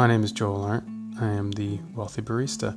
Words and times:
My 0.00 0.06
name 0.06 0.24
is 0.24 0.32
Joel 0.32 0.62
Arndt. 0.62 0.88
I 1.20 1.26
am 1.26 1.50
the 1.50 1.78
Wealthy 1.94 2.22
Barista. 2.22 2.74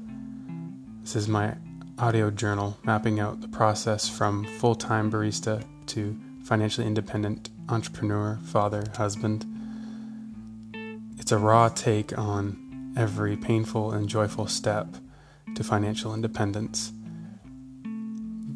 This 1.03 1.15
is 1.15 1.29
my 1.29 1.55
audio 1.97 2.29
journal 2.29 2.77
mapping 2.83 3.21
out 3.21 3.39
the 3.39 3.47
process 3.47 4.09
from 4.09 4.43
full 4.59 4.75
time 4.75 5.09
barista 5.09 5.63
to 5.85 6.19
financially 6.43 6.85
independent 6.85 7.49
entrepreneur, 7.69 8.41
father, 8.43 8.83
husband. 8.97 9.45
It's 11.17 11.31
a 11.31 11.37
raw 11.37 11.69
take 11.69 12.17
on 12.17 12.93
every 12.97 13.37
painful 13.37 13.93
and 13.93 14.09
joyful 14.09 14.47
step 14.47 14.89
to 15.55 15.63
financial 15.63 16.13
independence. 16.13 16.91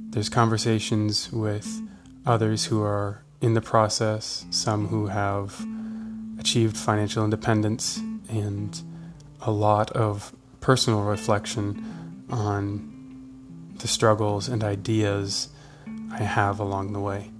There's 0.10 0.28
conversations 0.28 1.32
with 1.32 1.82
others 2.26 2.66
who 2.66 2.84
are 2.84 3.24
in 3.40 3.54
the 3.54 3.62
process, 3.62 4.46
some 4.50 4.90
who 4.90 5.08
have 5.08 5.66
achieved 6.38 6.76
financial 6.76 7.24
independence, 7.24 8.02
and 8.30 8.82
a 9.42 9.52
lot 9.52 9.92
of 9.92 10.34
personal 10.60 11.02
reflection 11.02 12.26
on 12.30 12.94
the 13.80 13.88
struggles 13.88 14.48
and 14.50 14.64
ideas 14.64 15.50
I 16.12 16.24
have 16.24 16.60
along 16.60 16.94
the 16.94 17.00
way. 17.00 17.32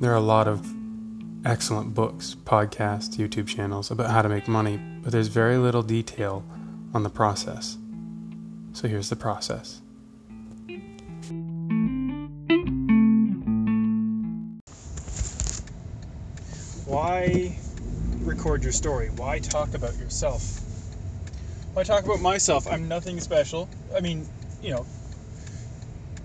There 0.00 0.12
are 0.12 0.16
a 0.16 0.20
lot 0.20 0.46
of 0.46 0.66
excellent 1.44 1.94
books, 1.94 2.36
podcasts, 2.44 3.16
YouTube 3.16 3.46
channels 3.46 3.90
about 3.90 4.10
how 4.10 4.22
to 4.22 4.28
make 4.28 4.46
money, 4.46 4.76
but 4.76 5.12
there's 5.12 5.28
very 5.28 5.56
little 5.56 5.82
detail 5.82 6.44
on 6.94 7.02
the 7.02 7.10
process. 7.10 7.76
So 8.72 8.86
here's 8.86 9.10
the 9.10 9.16
process. 9.16 9.80
Why 16.86 17.58
record 18.28 18.62
your 18.62 18.72
story? 18.72 19.08
Why 19.16 19.38
talk 19.38 19.74
about 19.74 19.96
yourself? 19.96 20.60
Why 21.72 21.82
talk 21.82 22.04
about 22.04 22.20
myself? 22.20 22.66
I'm 22.66 22.86
nothing 22.86 23.20
special. 23.20 23.68
I 23.96 24.00
mean, 24.00 24.26
you 24.62 24.70
know, 24.70 24.86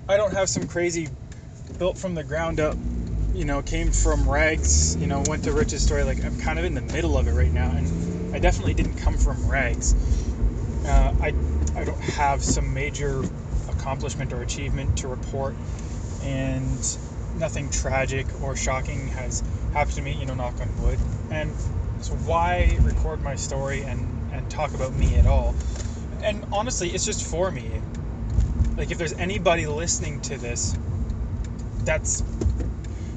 I 0.09 0.18
don't 0.18 0.34
have 0.34 0.50
some 0.50 0.68
crazy 0.68 1.08
built 1.78 1.98
from 1.98 2.14
the 2.14 2.24
ground 2.24 2.59
up, 2.59 2.76
you 3.34 3.46
know, 3.46 3.62
came 3.62 3.92
from 3.92 4.30
rags, 4.30 4.98
you 4.98 5.08
know, 5.08 5.24
went 5.28 5.46
to 5.46 5.54
riches 5.54 5.84
story. 5.84 6.04
Like, 6.04 6.24
I'm 6.26 6.38
kind 6.40 6.59
of 6.59 6.66
in 6.66 6.74
the 6.74 6.81
middle 6.81 7.18
of 7.18 7.28
it 7.28 7.31
right 7.31 7.52
now, 7.52 7.72
and 7.72 8.36
I 8.36 8.40
definitely 8.40 8.74
didn't 8.74 8.98
come 8.98 9.18
from 9.18 9.48
rags. 9.48 9.96
Uh, 10.86 11.14
I, 11.22 11.34
I 11.76 11.86
don't 11.86 12.02
have 12.02 12.44
some 12.44 12.74
major 12.74 13.24
accomplishment 13.70 14.34
or 14.34 14.42
achievement 14.42 14.98
to 14.98 15.08
report, 15.08 15.56
and 16.22 16.98
nothing 17.38 17.70
tragic 17.70 18.28
or 18.42 18.56
shocking 18.56 19.08
has 19.09 19.42
happened 19.74 19.96
to 19.96 20.02
me, 20.02 20.14
you 20.14 20.26
know, 20.26 20.34
knock 20.34 20.59
on 20.59 20.84
wood. 20.84 21.00
And 21.31 21.52
so 22.04 22.14
why 22.16 22.78
record 22.82 23.22
my 23.22 23.34
story 23.36 23.84
and, 23.84 24.06
and 24.34 24.50
talk 24.52 24.73
about 24.73 24.94
me 24.94 25.16
at 25.16 25.26
all? 25.26 25.56
And 26.22 26.44
honestly, 26.52 26.90
it's 26.90 27.06
just 27.06 27.26
for 27.26 27.50
me. 27.50 27.82
Like 28.78 28.92
if 28.92 28.98
there's 28.98 29.14
anybody 29.14 29.66
listening 29.68 30.20
to 30.22 30.38
this, 30.38 30.76
that's 31.86 32.22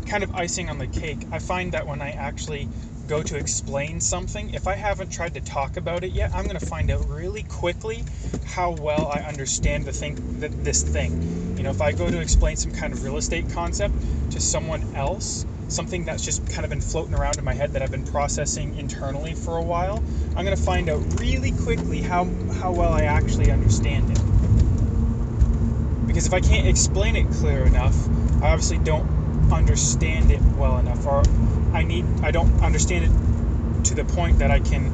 kind 0.07 0.23
of 0.23 0.33
icing 0.37 0.70
on 0.70 0.79
the 0.79 0.87
cake. 0.87 1.19
I 1.33 1.41
find 1.41 1.73
that 1.73 1.84
when 1.84 2.01
I 2.01 2.12
actually 2.12 2.69
go 3.09 3.25
to 3.25 3.37
explain 3.37 4.01
something, 4.01 4.55
if 4.55 4.69
I 4.69 4.75
haven't 4.75 5.11
tried 5.11 5.34
to 5.34 5.41
talk 5.41 5.77
about 5.77 6.05
it 6.05 6.12
yet, 6.12 6.33
I'm 6.33 6.45
going 6.45 6.59
to 6.59 6.67
find 6.67 6.89
out 6.91 7.09
really 7.09 7.42
quickly 7.42 8.05
how 8.45 8.70
well 8.70 9.09
I 9.09 9.20
understand 9.20 9.84
the 9.84 9.92
thing 9.92 10.39
that 10.39 10.64
this 10.64 10.83
thing. 10.84 11.57
You 11.57 11.64
know, 11.64 11.70
if 11.70 11.81
I 11.81 11.91
go 11.91 12.09
to 12.09 12.20
explain 12.20 12.57
some 12.57 12.70
kind 12.70 12.92
of 12.92 13.03
real 13.03 13.17
estate 13.17 13.51
concept 13.51 13.95
to 14.31 14.41
someone 14.41 14.83
else, 14.95 15.45
something 15.69 16.05
that's 16.05 16.25
just 16.25 16.48
kind 16.48 16.64
of 16.64 16.70
been 16.70 16.81
floating 16.81 17.14
around 17.14 17.39
in 17.39 17.45
my 17.45 17.55
head 17.55 17.72
that 17.72 17.83
I've 17.83 17.91
been 17.91 18.05
processing 18.05 18.77
internally 18.77 19.34
for 19.34 19.56
a 19.56 19.62
while, 19.62 20.03
I'm 20.36 20.45
going 20.45 20.56
to 20.56 20.62
find 20.62 20.89
out 20.89 21.20
really 21.20 21.53
quickly 21.53 22.01
how 22.02 22.24
how 22.61 22.73
well 22.73 22.92
I 22.92 23.02
actually 23.02 23.51
understand 23.51 24.11
it. 24.11 24.20
Because 26.07 26.27
if 26.27 26.33
I 26.33 26.40
can't 26.40 26.68
explain 26.68 27.17
it 27.17 27.30
clear 27.30 27.64
enough, 27.64 27.96
I 28.42 28.51
obviously 28.51 28.79
don't 28.79 29.07
understand 29.52 30.30
it 30.30 30.40
well 30.57 30.79
enough 30.79 31.07
or 31.07 31.23
I 31.73 31.83
need 31.83 32.05
I 32.23 32.30
don't 32.30 32.63
understand 32.63 33.05
it 33.05 33.85
to 33.85 33.95
the 33.95 34.05
point 34.05 34.39
that 34.40 34.51
I 34.51 34.61
can 34.61 34.86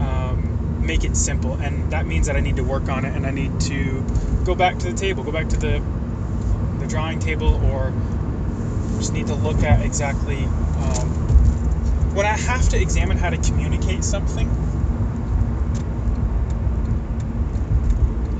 um, 0.00 0.86
make 0.86 1.04
it 1.04 1.16
simple 1.16 1.54
and 1.54 1.90
that 1.92 2.06
means 2.06 2.26
that 2.26 2.36
I 2.36 2.40
need 2.40 2.56
to 2.56 2.64
work 2.64 2.88
on 2.88 3.04
it 3.04 3.14
and 3.14 3.26
I 3.26 3.30
need 3.30 3.60
to 3.60 4.04
go 4.44 4.54
back 4.54 4.78
to 4.78 4.90
the 4.90 4.96
table 4.96 5.22
go 5.22 5.32
back 5.32 5.48
to 5.50 5.56
the 5.56 5.82
the 6.80 6.86
drawing 6.86 7.18
table 7.18 7.54
or 7.66 7.92
just 8.98 9.12
need 9.12 9.26
to 9.28 9.34
look 9.34 9.62
at 9.62 9.84
exactly 9.84 10.44
um, 10.44 12.14
when 12.14 12.26
I 12.26 12.36
have 12.36 12.68
to 12.70 12.80
examine 12.80 13.16
how 13.16 13.30
to 13.30 13.36
communicate 13.38 14.04
something 14.04 14.48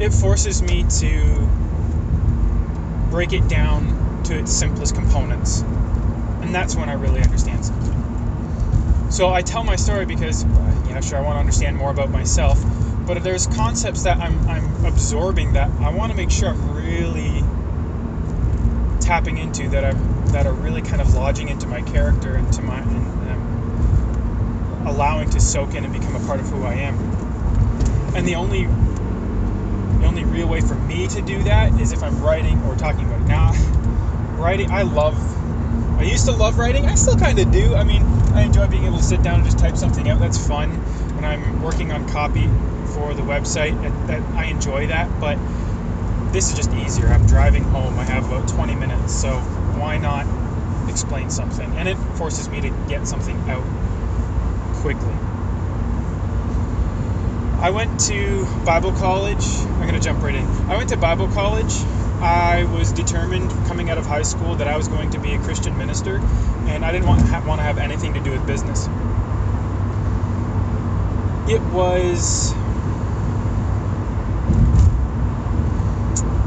it 0.00 0.12
forces 0.12 0.62
me 0.62 0.84
to 1.00 1.48
break 3.10 3.32
it 3.32 3.48
down 3.48 4.22
to 4.24 4.38
its 4.38 4.52
simplest 4.52 4.94
components 4.94 5.62
and 6.42 6.54
that's 6.54 6.76
when 6.76 6.88
I 6.88 6.94
really 6.94 7.20
understand 7.20 7.64
something. 7.64 9.10
So 9.10 9.32
I 9.32 9.42
tell 9.42 9.64
my 9.64 9.76
story 9.76 10.06
because, 10.06 10.44
yeah, 10.88 11.00
sure, 11.00 11.18
I 11.18 11.20
want 11.20 11.36
to 11.36 11.40
understand 11.40 11.76
more 11.76 11.90
about 11.90 12.10
myself, 12.10 12.62
but 13.06 13.16
if 13.16 13.22
there's 13.22 13.46
concepts 13.48 14.04
that 14.04 14.18
I'm, 14.18 14.48
I'm 14.48 14.84
absorbing 14.84 15.54
that 15.54 15.70
I 15.80 15.90
want 15.90 16.10
to 16.12 16.16
make 16.16 16.30
sure 16.30 16.48
I'm 16.48 16.74
really 16.74 17.42
tapping 19.00 19.38
into 19.38 19.68
that 19.70 19.84
I'm 19.84 20.17
that 20.32 20.46
are 20.46 20.52
really 20.52 20.82
kind 20.82 21.00
of 21.00 21.14
lodging 21.14 21.48
into 21.48 21.66
my 21.66 21.82
character 21.82 22.34
and 22.34 22.52
to 22.52 22.62
my 22.62 22.78
and, 22.80 23.28
and 23.28 24.88
allowing 24.88 25.30
to 25.30 25.40
soak 25.40 25.74
in 25.74 25.84
and 25.84 25.92
become 25.92 26.16
a 26.16 26.26
part 26.26 26.40
of 26.40 26.48
who 26.48 26.62
I 26.64 26.74
am. 26.74 26.96
And 28.14 28.26
the 28.26 28.34
only 28.34 28.66
the 28.66 30.06
only 30.06 30.24
real 30.24 30.48
way 30.48 30.60
for 30.60 30.74
me 30.74 31.08
to 31.08 31.22
do 31.22 31.42
that 31.44 31.80
is 31.80 31.92
if 31.92 32.02
I'm 32.02 32.20
writing 32.22 32.62
or 32.64 32.76
talking 32.76 33.06
about 33.06 33.20
it. 33.20 33.28
Now, 33.28 33.52
writing, 34.36 34.70
I 34.70 34.82
love 34.82 35.16
I 35.98 36.02
used 36.02 36.26
to 36.26 36.32
love 36.32 36.58
writing. 36.58 36.86
I 36.86 36.94
still 36.94 37.16
kind 37.16 37.40
of 37.40 37.50
do. 37.50 37.74
I 37.74 37.82
mean, 37.82 38.02
I 38.32 38.42
enjoy 38.42 38.68
being 38.68 38.84
able 38.84 38.98
to 38.98 39.02
sit 39.02 39.20
down 39.22 39.40
and 39.40 39.44
just 39.44 39.58
type 39.58 39.76
something 39.76 40.08
out. 40.08 40.20
That's 40.20 40.38
fun. 40.46 40.70
When 41.16 41.24
I'm 41.24 41.60
working 41.60 41.90
on 41.90 42.08
copy 42.08 42.46
for 42.94 43.14
the 43.14 43.22
website, 43.22 43.74
that 44.06 44.22
I 44.36 44.44
enjoy 44.44 44.86
that. 44.86 45.08
But 45.20 45.38
this 46.32 46.50
is 46.50 46.56
just 46.56 46.72
easier. 46.74 47.08
I'm 47.08 47.26
driving 47.26 47.64
home. 47.64 47.98
I 47.98 48.04
have 48.04 48.26
about 48.26 48.48
20 48.48 48.76
minutes, 48.76 49.12
so 49.12 49.40
why 49.78 49.98
not 49.98 50.26
explain 50.88 51.30
something? 51.30 51.70
And 51.76 51.88
it 51.88 51.96
forces 52.16 52.48
me 52.48 52.60
to 52.60 52.70
get 52.88 53.06
something 53.06 53.36
out 53.48 53.64
quickly. 54.82 55.14
I 57.60 57.70
went 57.70 58.00
to 58.06 58.46
Bible 58.64 58.92
college. 58.92 59.44
I'm 59.44 59.80
going 59.82 59.94
to 59.94 60.00
jump 60.00 60.22
right 60.22 60.34
in. 60.34 60.44
I 60.70 60.76
went 60.76 60.88
to 60.90 60.96
Bible 60.96 61.28
college 61.28 61.72
I 62.20 62.64
was 62.64 62.90
determined 62.90 63.48
coming 63.68 63.90
out 63.90 63.98
of 63.98 64.04
high 64.04 64.22
school 64.22 64.56
that 64.56 64.66
I 64.66 64.76
was 64.76 64.88
going 64.88 65.10
to 65.10 65.20
be 65.20 65.34
a 65.34 65.38
Christian 65.38 65.78
minister, 65.78 66.16
and 66.66 66.84
I 66.84 66.90
didn't 66.90 67.06
want, 67.06 67.22
ha- 67.22 67.44
want 67.46 67.60
to 67.60 67.62
have 67.62 67.78
anything 67.78 68.12
to 68.14 68.20
do 68.20 68.32
with 68.32 68.44
business. 68.44 68.86
It 71.48 71.62
was. 71.72 72.52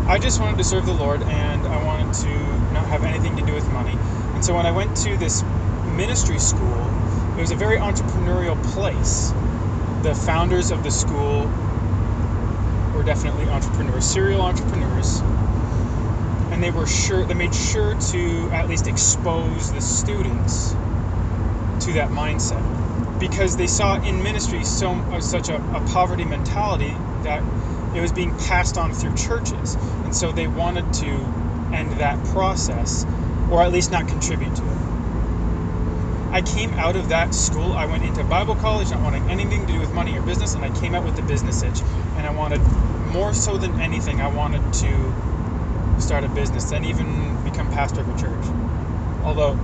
I 0.09 0.19
just 0.19 0.41
wanted 0.41 0.57
to 0.57 0.65
serve 0.65 0.85
the 0.85 0.93
Lord, 0.93 1.23
and 1.23 1.65
I 1.65 1.81
wanted 1.85 2.13
to 2.25 2.60
have 2.91 3.03
anything 3.03 3.35
to 3.37 3.45
do 3.45 3.53
with 3.53 3.67
money. 3.71 3.97
And 4.35 4.45
so 4.45 4.55
when 4.55 4.67
I 4.67 4.71
went 4.71 4.95
to 4.97 5.17
this 5.17 5.43
ministry 5.95 6.39
school, 6.39 6.91
it 7.37 7.41
was 7.41 7.51
a 7.51 7.55
very 7.55 7.77
entrepreneurial 7.77 8.61
place. 8.73 9.33
The 10.03 10.15
founders 10.15 10.71
of 10.71 10.83
the 10.83 10.91
school 10.91 11.49
were 12.95 13.03
definitely 13.03 13.49
entrepreneurs, 13.49 14.05
serial 14.05 14.41
entrepreneurs 14.41 15.21
and 16.51 16.61
they 16.61 16.71
were 16.71 16.87
sure 16.87 17.25
they 17.25 17.33
made 17.33 17.55
sure 17.55 17.95
to 17.95 18.49
at 18.51 18.67
least 18.69 18.87
expose 18.87 19.71
the 19.71 19.81
students 19.81 20.71
to 21.79 21.93
that 21.93 22.09
mindset 22.09 22.61
because 23.19 23.57
they 23.57 23.67
saw 23.67 23.95
in 24.03 24.21
ministry 24.21 24.63
so 24.63 24.91
uh, 24.91 25.19
such 25.21 25.49
a, 25.49 25.55
a 25.55 25.81
poverty 25.87 26.25
mentality 26.25 26.95
that 27.23 27.41
it 27.95 28.01
was 28.01 28.11
being 28.11 28.37
passed 28.37 28.77
on 28.77 28.93
through 28.93 29.15
churches 29.15 29.75
and 30.03 30.15
so 30.15 30.31
they 30.31 30.47
wanted 30.47 30.93
to 30.93 31.17
end 31.73 31.91
that 31.93 32.23
process 32.27 33.05
or 33.51 33.61
at 33.63 33.71
least 33.71 33.91
not 33.91 34.07
contribute 34.07 34.55
to 34.55 34.63
it 34.63 34.77
I 36.31 36.41
came 36.41 36.73
out 36.75 36.95
of 36.95 37.09
that 37.09 37.35
school. 37.35 37.73
I 37.73 37.85
went 37.85 38.05
into 38.05 38.23
Bible 38.23 38.55
college, 38.55 38.89
not 38.89 39.01
wanting 39.01 39.29
anything 39.29 39.67
to 39.67 39.73
do 39.73 39.79
with 39.79 39.93
money 39.93 40.17
or 40.17 40.21
business, 40.21 40.55
and 40.55 40.63
I 40.63 40.69
came 40.79 40.95
out 40.95 41.03
with 41.03 41.17
the 41.17 41.21
business 41.23 41.61
itch. 41.61 41.81
And 42.15 42.25
I 42.25 42.31
wanted, 42.31 42.61
more 43.11 43.33
so 43.33 43.57
than 43.57 43.81
anything, 43.81 44.21
I 44.21 44.29
wanted 44.29 44.61
to 44.75 46.01
start 46.01 46.23
a 46.23 46.29
business 46.29 46.69
than 46.69 46.85
even 46.85 47.43
become 47.43 47.69
pastor 47.71 47.99
of 47.99 48.09
a 48.09 48.19
church. 48.19 48.45
Although 49.25 49.59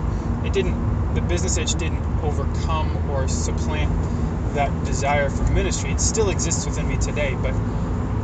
it 0.46 0.52
didn't, 0.52 1.16
the 1.16 1.22
business 1.22 1.58
itch 1.58 1.76
didn't 1.76 2.04
overcome 2.22 3.10
or 3.10 3.30
supplant 3.30 3.92
that 4.54 4.72
desire 4.84 5.30
for 5.30 5.44
ministry. 5.54 5.92
It 5.92 6.02
still 6.02 6.30
exists 6.30 6.66
within 6.66 6.90
me 6.90 6.98
today, 6.98 7.38
but 7.42 7.54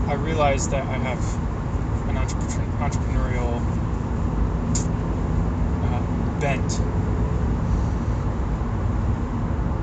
I 0.09 0.15
realized 0.15 0.71
that 0.71 0.86
I 0.86 0.97
have 0.97 1.19
an 2.09 2.18
entrepreneurial 2.18 3.73
bent. 6.44 6.81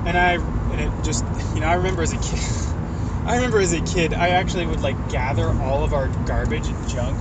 And 0.05 0.19
I 0.19 0.35
and 0.71 0.81
it 0.81 0.95
just 1.03 1.27
you 1.55 1.61
know 1.61 1.69
I 1.69 1.75
remember 1.75 2.03
as 2.03 2.13
a 2.13 2.19
kid. 2.19 2.41
I 3.27 3.37
remember 3.37 3.61
as 3.61 3.73
a 3.73 3.83
kid, 3.83 4.15
I 4.15 4.31
actually 4.31 4.67
would 4.67 4.81
like 4.81 5.09
gather 5.09 5.55
all 5.55 5.85
of 5.85 5.93
our 5.95 6.11
garbage 6.27 6.69
and 6.69 6.87
junk 6.87 7.21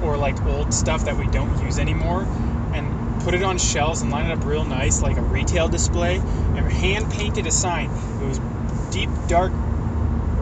or 0.00 0.18
like 0.18 0.38
old 0.46 0.74
stuff 0.74 1.04
that 1.04 1.16
we 1.16 1.28
don't 1.28 1.54
use 1.54 1.78
anymore 1.78 2.28
and 2.72 2.96
put 3.20 3.34
it 3.34 3.42
on 3.42 3.58
shelves 3.58 4.02
and 4.02 4.10
line 4.10 4.26
it 4.26 4.32
up 4.32 4.44
real 4.44 4.64
nice 4.66 5.02
like 5.02 5.18
a 5.18 5.24
retail 5.24 5.68
display 5.68 6.24
and 6.54 6.70
hand 6.72 7.10
painted 7.10 7.46
a 7.46 7.52
sign. 7.52 7.92
It 8.20 8.24
was 8.24 8.40
deep 8.90 9.12
dark 9.28 9.54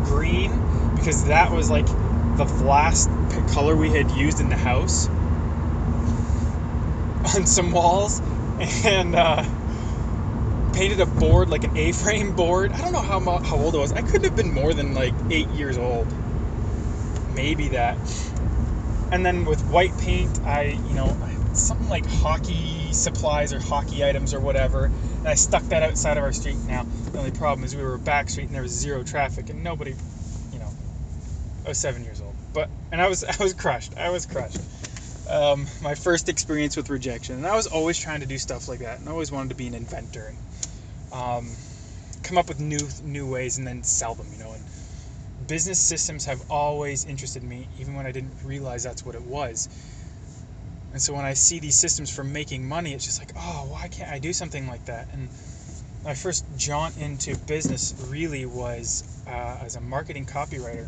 green 0.02 0.62
because 0.94 1.24
that 1.24 1.52
was 1.52 1.70
like 1.70 1.88
the 2.36 2.46
last 2.46 3.10
color 3.46 3.76
we 3.76 3.92
had 3.92 4.10
used 4.10 4.40
in 4.40 4.48
the 4.50 4.56
house 4.56 5.10
on 7.24 7.46
some 7.46 7.72
walls 7.72 8.20
and 8.84 9.14
uh, 9.14 9.44
painted 10.72 11.00
a 11.00 11.06
board 11.06 11.48
like 11.48 11.64
an 11.64 11.76
A-frame 11.76 12.34
board. 12.34 12.72
I 12.72 12.80
don't 12.80 12.92
know 12.92 13.02
how 13.02 13.20
how 13.20 13.56
old 13.56 13.74
it 13.74 13.78
was. 13.78 13.92
I 13.92 14.02
couldn't 14.02 14.24
have 14.24 14.36
been 14.36 14.52
more 14.52 14.74
than 14.74 14.94
like 14.94 15.14
eight 15.30 15.48
years 15.50 15.78
old, 15.78 16.06
maybe 17.34 17.68
that. 17.68 17.96
And 19.12 19.24
then 19.24 19.44
with 19.44 19.62
white 19.68 19.96
paint, 19.98 20.40
I 20.44 20.78
you 20.88 20.94
know 20.94 21.16
something 21.54 21.88
like 21.88 22.04
hockey 22.06 22.92
supplies 22.92 23.52
or 23.52 23.60
hockey 23.60 24.04
items 24.04 24.34
or 24.34 24.40
whatever. 24.40 24.86
And 24.86 25.28
I 25.28 25.34
stuck 25.34 25.62
that 25.64 25.82
outside 25.82 26.18
of 26.18 26.24
our 26.24 26.32
street. 26.32 26.56
Now 26.66 26.84
the 27.12 27.18
only 27.18 27.30
problem 27.30 27.64
is 27.64 27.74
we 27.76 27.82
were 27.82 27.94
a 27.94 27.98
back 27.98 28.28
street 28.28 28.46
and 28.46 28.54
there 28.54 28.62
was 28.62 28.72
zero 28.72 29.02
traffic 29.02 29.50
and 29.50 29.62
nobody, 29.62 29.94
you 30.52 30.58
know, 30.58 30.68
I 31.64 31.68
was 31.68 31.78
seven 31.78 32.04
years 32.04 32.20
old. 32.20 32.34
But 32.52 32.68
and 32.92 33.00
I 33.00 33.08
was 33.08 33.24
I 33.40 33.42
was 33.42 33.54
crushed. 33.54 33.96
I 33.96 34.10
was 34.10 34.26
crushed. 34.26 34.58
Um, 35.28 35.66
my 35.82 35.94
first 35.94 36.28
experience 36.28 36.76
with 36.76 36.90
rejection, 36.90 37.36
and 37.36 37.46
I 37.46 37.56
was 37.56 37.66
always 37.66 37.98
trying 37.98 38.20
to 38.20 38.26
do 38.26 38.36
stuff 38.38 38.68
like 38.68 38.80
that, 38.80 39.00
and 39.00 39.08
I 39.08 39.12
always 39.12 39.32
wanted 39.32 39.50
to 39.50 39.54
be 39.54 39.66
an 39.66 39.74
inventor 39.74 40.28
and 40.28 40.38
um, 41.12 41.50
come 42.22 42.36
up 42.36 42.48
with 42.48 42.60
new 42.60 42.80
new 43.02 43.30
ways 43.30 43.58
and 43.58 43.66
then 43.66 43.82
sell 43.82 44.14
them. 44.14 44.26
You 44.32 44.44
know, 44.44 44.52
and 44.52 44.62
business 45.46 45.78
systems 45.78 46.24
have 46.26 46.42
always 46.50 47.04
interested 47.06 47.42
me, 47.42 47.68
even 47.78 47.94
when 47.94 48.06
I 48.06 48.12
didn't 48.12 48.34
realize 48.44 48.82
that's 48.82 49.04
what 49.04 49.14
it 49.14 49.22
was. 49.22 49.68
And 50.92 51.02
so 51.02 51.12
when 51.12 51.24
I 51.24 51.34
see 51.34 51.58
these 51.58 51.74
systems 51.74 52.14
for 52.14 52.22
making 52.22 52.68
money, 52.68 52.92
it's 52.94 53.04
just 53.04 53.18
like, 53.18 53.32
oh, 53.36 53.66
why 53.68 53.88
can't 53.88 54.10
I 54.10 54.20
do 54.20 54.32
something 54.32 54.68
like 54.68 54.84
that? 54.84 55.08
And 55.12 55.28
my 56.04 56.14
first 56.14 56.44
jaunt 56.56 56.96
into 56.98 57.36
business 57.46 57.94
really 58.10 58.46
was 58.46 59.24
uh, 59.26 59.58
as 59.62 59.74
a 59.74 59.80
marketing 59.80 60.26
copywriter. 60.26 60.86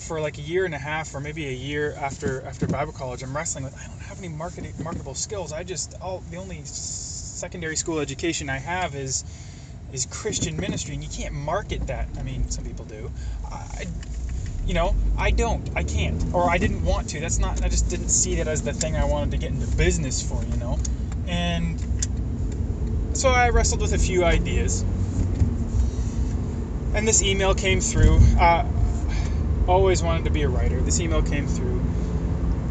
For 0.00 0.20
like 0.20 0.38
a 0.38 0.42
year 0.42 0.64
and 0.64 0.74
a 0.74 0.78
half, 0.78 1.14
or 1.14 1.20
maybe 1.20 1.46
a 1.48 1.52
year 1.52 1.94
after 1.98 2.42
after 2.42 2.66
Bible 2.66 2.92
college, 2.92 3.22
I'm 3.22 3.36
wrestling 3.36 3.64
with 3.64 3.74
I 3.76 3.86
don't 3.88 4.00
have 4.00 4.18
any 4.18 4.28
marketing 4.28 4.72
marketable 4.82 5.14
skills. 5.14 5.52
I 5.52 5.64
just 5.64 5.94
all 6.00 6.22
the 6.30 6.36
only 6.36 6.62
secondary 6.64 7.76
school 7.76 7.98
education 7.98 8.48
I 8.48 8.58
have 8.58 8.94
is 8.94 9.24
is 9.92 10.06
Christian 10.06 10.56
ministry, 10.56 10.94
and 10.94 11.02
you 11.02 11.10
can't 11.10 11.34
market 11.34 11.86
that. 11.86 12.08
I 12.18 12.22
mean, 12.22 12.48
some 12.50 12.64
people 12.64 12.84
do. 12.84 13.10
I, 13.50 13.86
you 14.66 14.74
know, 14.74 14.94
I 15.16 15.30
don't. 15.30 15.68
I 15.74 15.82
can't, 15.82 16.22
or 16.34 16.50
I 16.50 16.58
didn't 16.58 16.84
want 16.84 17.08
to. 17.10 17.20
That's 17.20 17.38
not. 17.38 17.62
I 17.64 17.68
just 17.68 17.88
didn't 17.88 18.10
see 18.10 18.36
that 18.36 18.48
as 18.48 18.62
the 18.62 18.72
thing 18.72 18.96
I 18.96 19.04
wanted 19.04 19.30
to 19.32 19.38
get 19.38 19.50
into 19.50 19.66
business 19.76 20.22
for. 20.22 20.42
You 20.44 20.56
know, 20.58 20.78
and 21.26 21.80
so 23.14 23.30
I 23.30 23.48
wrestled 23.50 23.80
with 23.80 23.94
a 23.94 23.98
few 23.98 24.24
ideas, 24.24 24.82
and 26.94 27.08
this 27.08 27.22
email 27.22 27.54
came 27.54 27.80
through. 27.80 28.18
Uh, 28.38 28.64
always 29.68 30.02
wanted 30.02 30.24
to 30.24 30.30
be 30.30 30.42
a 30.42 30.48
writer. 30.48 30.80
This 30.80 31.00
email 31.00 31.22
came 31.22 31.46
through, 31.46 31.80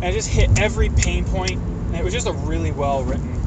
and 0.02 0.06
it 0.06 0.14
just 0.14 0.30
hit 0.30 0.60
every 0.60 0.90
pain 0.90 1.24
point. 1.26 1.60
And 1.62 1.96
it 1.96 2.04
was 2.04 2.14
just 2.14 2.28
a 2.28 2.34
really 2.34 2.72
well 2.72 3.04
written 3.04 3.38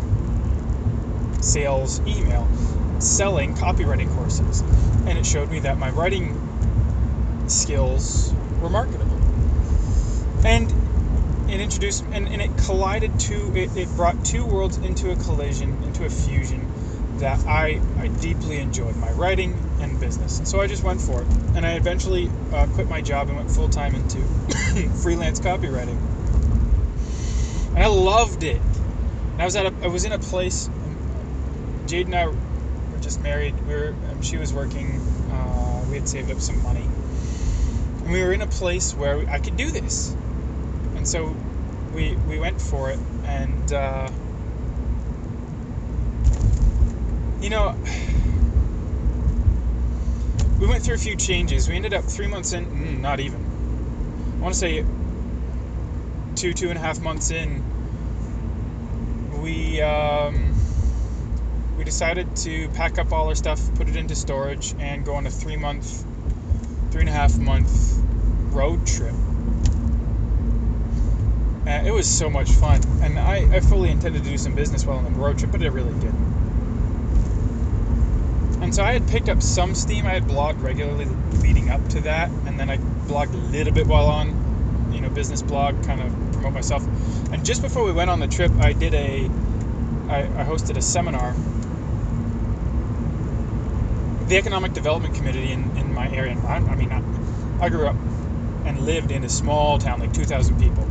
sales 1.43 2.01
email 2.01 2.49
selling 3.01 3.55
copywriting 3.55 4.15
courses. 4.15 4.61
And 5.07 5.19
it 5.19 5.27
showed 5.27 5.51
me 5.51 5.61
that 5.61 5.79
my 5.79 5.91
writing 5.91 6.37
skills 7.49 8.33
were 8.61 8.71
marketable. 8.71 9.19
And 10.45 10.73
it 11.51 11.61
introduced 11.61 12.05
and, 12.13 12.29
and 12.29 12.41
it 12.41 12.51
collided 12.65 13.19
two 13.19 13.53
it, 13.57 13.77
it 13.77 13.89
brought 13.97 14.25
two 14.25 14.45
worlds 14.45 14.79
into 14.79 15.11
a 15.11 15.17
collision, 15.17 15.83
into 15.83 16.05
a 16.05 16.11
fusion 16.11 16.71
that 17.19 17.45
I, 17.47 17.81
I 17.99 18.09
deeply 18.09 18.59
enjoyed 18.59 18.97
my 18.97 19.11
writing 19.13 19.55
and 19.81 19.99
business. 20.01 20.41
So 20.45 20.61
I 20.61 20.67
just 20.67 20.83
went 20.83 21.01
for 21.01 21.23
it. 21.23 21.29
And 21.55 21.67
I 21.67 21.73
eventually 21.73 22.31
uh, 22.53 22.67
quit 22.75 22.89
my 22.89 23.01
job 23.01 23.29
and 23.29 23.37
went 23.37 23.51
full 23.51 23.69
time 23.69 23.95
into 23.95 24.19
freelance 25.03 25.41
copywriting. 25.41 25.99
And 27.71 27.79
I 27.79 27.87
loved 27.87 28.43
it. 28.43 28.61
And 28.61 29.43
I 29.43 29.45
was 29.45 29.57
at 29.57 29.67
a, 29.67 29.75
I 29.83 29.89
was 29.89 30.05
in 30.05 30.13
a 30.13 30.19
place. 30.19 30.69
Jade 31.87 32.07
and 32.07 32.15
I 32.15 32.27
were 32.27 32.37
just 33.01 33.23
married. 33.23 33.55
We 33.67 33.75
were 33.75 33.95
um, 34.11 34.23
she 34.23 34.37
was 34.37 34.53
working. 34.53 35.01
Uh, 35.31 35.85
we 35.89 35.97
had 35.97 36.09
saved 36.09 36.31
up 36.31 36.41
some 36.41 36.63
money, 36.63 36.85
and 38.03 38.13
we 38.13 38.23
were 38.23 38.33
in 38.33 38.43
a 38.43 38.47
place 38.47 38.95
where 38.95 39.29
I 39.29 39.39
could 39.39 39.57
do 39.57 39.71
this. 39.71 40.15
And 40.97 41.09
so 41.09 41.35
we 41.95 42.17
we 42.29 42.39
went 42.39 42.61
for 42.61 42.91
it, 42.91 42.99
and 43.25 43.73
uh, 43.73 44.11
you 47.41 47.51
know. 47.51 47.77
We 50.61 50.67
went 50.67 50.85
through 50.85 50.97
a 50.97 50.99
few 50.99 51.17
changes. 51.17 51.71
We 51.71 51.75
ended 51.75 51.95
up 51.95 52.05
three 52.05 52.27
months 52.27 52.53
in, 52.53 52.67
mm, 52.67 53.01
not 53.01 53.19
even. 53.19 53.41
I 54.37 54.43
want 54.43 54.53
to 54.53 54.61
say 54.61 54.85
two, 56.37 56.53
two 56.53 56.69
and 56.69 56.79
a 56.79 56.83
half 56.83 57.01
months 57.01 57.31
in, 57.31 57.65
we 59.41 59.81
um, 59.81 60.55
we 61.79 61.85
decided 61.85 62.37
to 62.37 62.69
pack 62.71 62.99
up 62.99 63.11
all 63.11 63.29
our 63.29 63.35
stuff, 63.35 63.75
put 63.75 63.89
it 63.89 63.97
into 63.97 64.15
storage, 64.15 64.75
and 64.79 65.03
go 65.03 65.15
on 65.15 65.27
a 65.27 65.31
three 65.31 65.57
month, 65.57 66.05
three 66.91 67.01
and 67.01 67.09
a 67.09 67.13
half 67.13 67.39
month 67.39 67.99
road 68.53 68.87
trip. 68.87 69.15
Uh, 71.67 71.85
it 71.87 71.93
was 71.93 72.07
so 72.07 72.29
much 72.29 72.51
fun, 72.51 72.83
and 73.03 73.19
I, 73.19 73.57
I 73.57 73.61
fully 73.61 73.91
intended 73.91 74.25
to 74.25 74.31
do 74.31 74.37
some 74.37 74.55
business 74.55 74.85
while 74.85 74.99
on 74.99 75.05
the 75.05 75.19
road 75.19 75.39
trip, 75.39 75.53
but 75.53 75.63
it 75.63 75.71
really 75.71 75.99
didn't. 76.01 76.40
And 78.61 78.75
so 78.75 78.85
I 78.85 78.93
had 78.93 79.09
picked 79.09 79.29
up 79.29 79.43
some 79.43 79.75
steam. 79.75 80.07
I 80.07 80.11
had 80.11 80.25
blogged 80.25 80.63
regularly 80.63 81.07
leading 81.43 81.71
up 81.71 81.87
to 81.91 82.01
that, 82.03 82.31
and 82.47 82.59
then 82.61 82.69
I 82.69 82.77
blogged 82.77 83.33
a 83.33 83.39
little 83.53 83.73
bit 83.73 83.87
while 83.87 84.07
on, 84.07 84.93
you 84.93 85.01
know, 85.01 85.09
business 85.09 85.43
blog, 85.43 85.83
kind 85.85 86.01
of 86.01 86.33
promote 86.33 86.53
myself. 86.53 86.85
And 87.33 87.45
just 87.45 87.63
before 87.63 87.85
we 87.85 87.93
went 87.93 88.11
on 88.11 88.21
the 88.21 88.29
trip, 88.29 88.53
I 88.61 88.73
did 88.73 88.95
a, 88.95 89.25
I, 90.09 90.21
I 90.23 90.45
hosted 90.45 90.77
a 90.77 90.83
seminar. 90.83 91.35
The 94.29 94.37
Economic 94.37 94.75
Development 94.75 95.15
Committee 95.15 95.51
in, 95.51 95.77
in 95.77 95.93
my 95.93 96.09
area, 96.11 96.39
I, 96.47 96.57
I 96.57 96.77
mean, 96.77 96.93
I, 96.93 97.03
I 97.65 97.69
grew 97.71 97.89
up 97.89 97.97
and 98.65 98.81
lived 98.81 99.11
in 99.11 99.25
a 99.25 99.29
small 99.29 99.79
town, 99.79 100.01
like 100.01 100.13
2,000 100.13 100.61
people. 100.61 100.87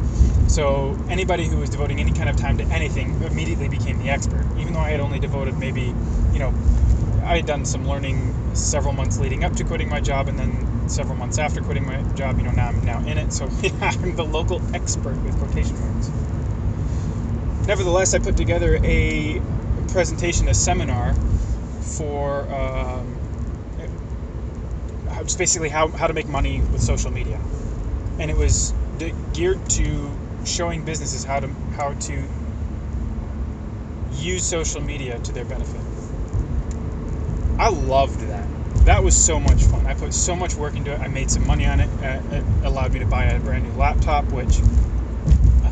So 0.49 0.97
anybody 1.09 1.45
who 1.45 1.57
was 1.57 1.69
devoting 1.69 1.99
any 1.99 2.11
kind 2.11 2.29
of 2.29 2.35
time 2.35 2.57
to 2.57 2.63
anything 2.65 3.21
immediately 3.21 3.69
became 3.69 3.99
the 3.99 4.09
expert, 4.09 4.45
even 4.57 4.73
though 4.73 4.79
I 4.79 4.89
had 4.89 4.99
only 4.99 5.19
devoted 5.19 5.57
maybe, 5.57 5.93
you 6.33 6.39
know, 6.39 6.53
I 7.29 7.35
had 7.35 7.45
done 7.45 7.63
some 7.63 7.87
learning 7.87 8.55
several 8.55 8.91
months 8.91 9.19
leading 9.19 9.43
up 9.43 9.53
to 9.57 9.63
quitting 9.63 9.87
my 9.87 10.01
job, 10.01 10.29
and 10.29 10.39
then 10.39 10.89
several 10.89 11.15
months 11.15 11.37
after 11.37 11.61
quitting 11.61 11.85
my 11.85 12.01
job. 12.13 12.39
You 12.39 12.45
know, 12.45 12.51
now 12.51 12.69
I'm 12.69 12.83
now 12.83 12.99
in 13.01 13.19
it, 13.19 13.31
so 13.31 13.45
I'm 13.81 14.15
the 14.15 14.25
local 14.25 14.59
expert 14.73 15.15
with 15.21 15.37
quotation 15.37 15.79
marks. 15.79 16.09
Nevertheless, 17.67 18.15
I 18.15 18.19
put 18.19 18.35
together 18.35 18.79
a 18.83 19.39
presentation, 19.89 20.47
a 20.47 20.55
seminar 20.55 21.13
for 21.81 22.51
um, 22.51 23.15
just 25.21 25.37
basically 25.37 25.69
how, 25.69 25.89
how 25.89 26.07
to 26.07 26.13
make 26.15 26.27
money 26.27 26.61
with 26.61 26.81
social 26.81 27.11
media, 27.11 27.39
and 28.17 28.31
it 28.31 28.37
was 28.37 28.73
geared 29.33 29.69
to 29.69 30.11
showing 30.45 30.83
businesses 30.83 31.23
how 31.25 31.39
to 31.39 31.47
how 31.75 31.93
to 31.93 32.23
use 34.13 34.43
social 34.43 34.81
media 34.81 35.19
to 35.19 35.31
their 35.31 35.45
benefit. 35.45 35.88
I 37.59 37.67
loved 37.67 38.21
that. 38.21 38.47
That 38.85 39.03
was 39.03 39.13
so 39.17 39.37
much 39.37 39.61
fun. 39.63 39.85
I 39.85 39.93
put 39.93 40.13
so 40.13 40.33
much 40.33 40.55
work 40.55 40.77
into 40.77 40.93
it. 40.93 40.99
I 41.01 41.09
made 41.09 41.29
some 41.29 41.45
money 41.45 41.65
on 41.65 41.81
it. 41.81 41.89
Uh, 42.01 42.21
it 42.31 42.43
allowed 42.63 42.93
me 42.93 42.99
to 42.99 43.05
buy 43.05 43.25
a 43.25 43.37
brand 43.37 43.65
new 43.65 43.73
laptop, 43.73 44.23
which 44.31 44.59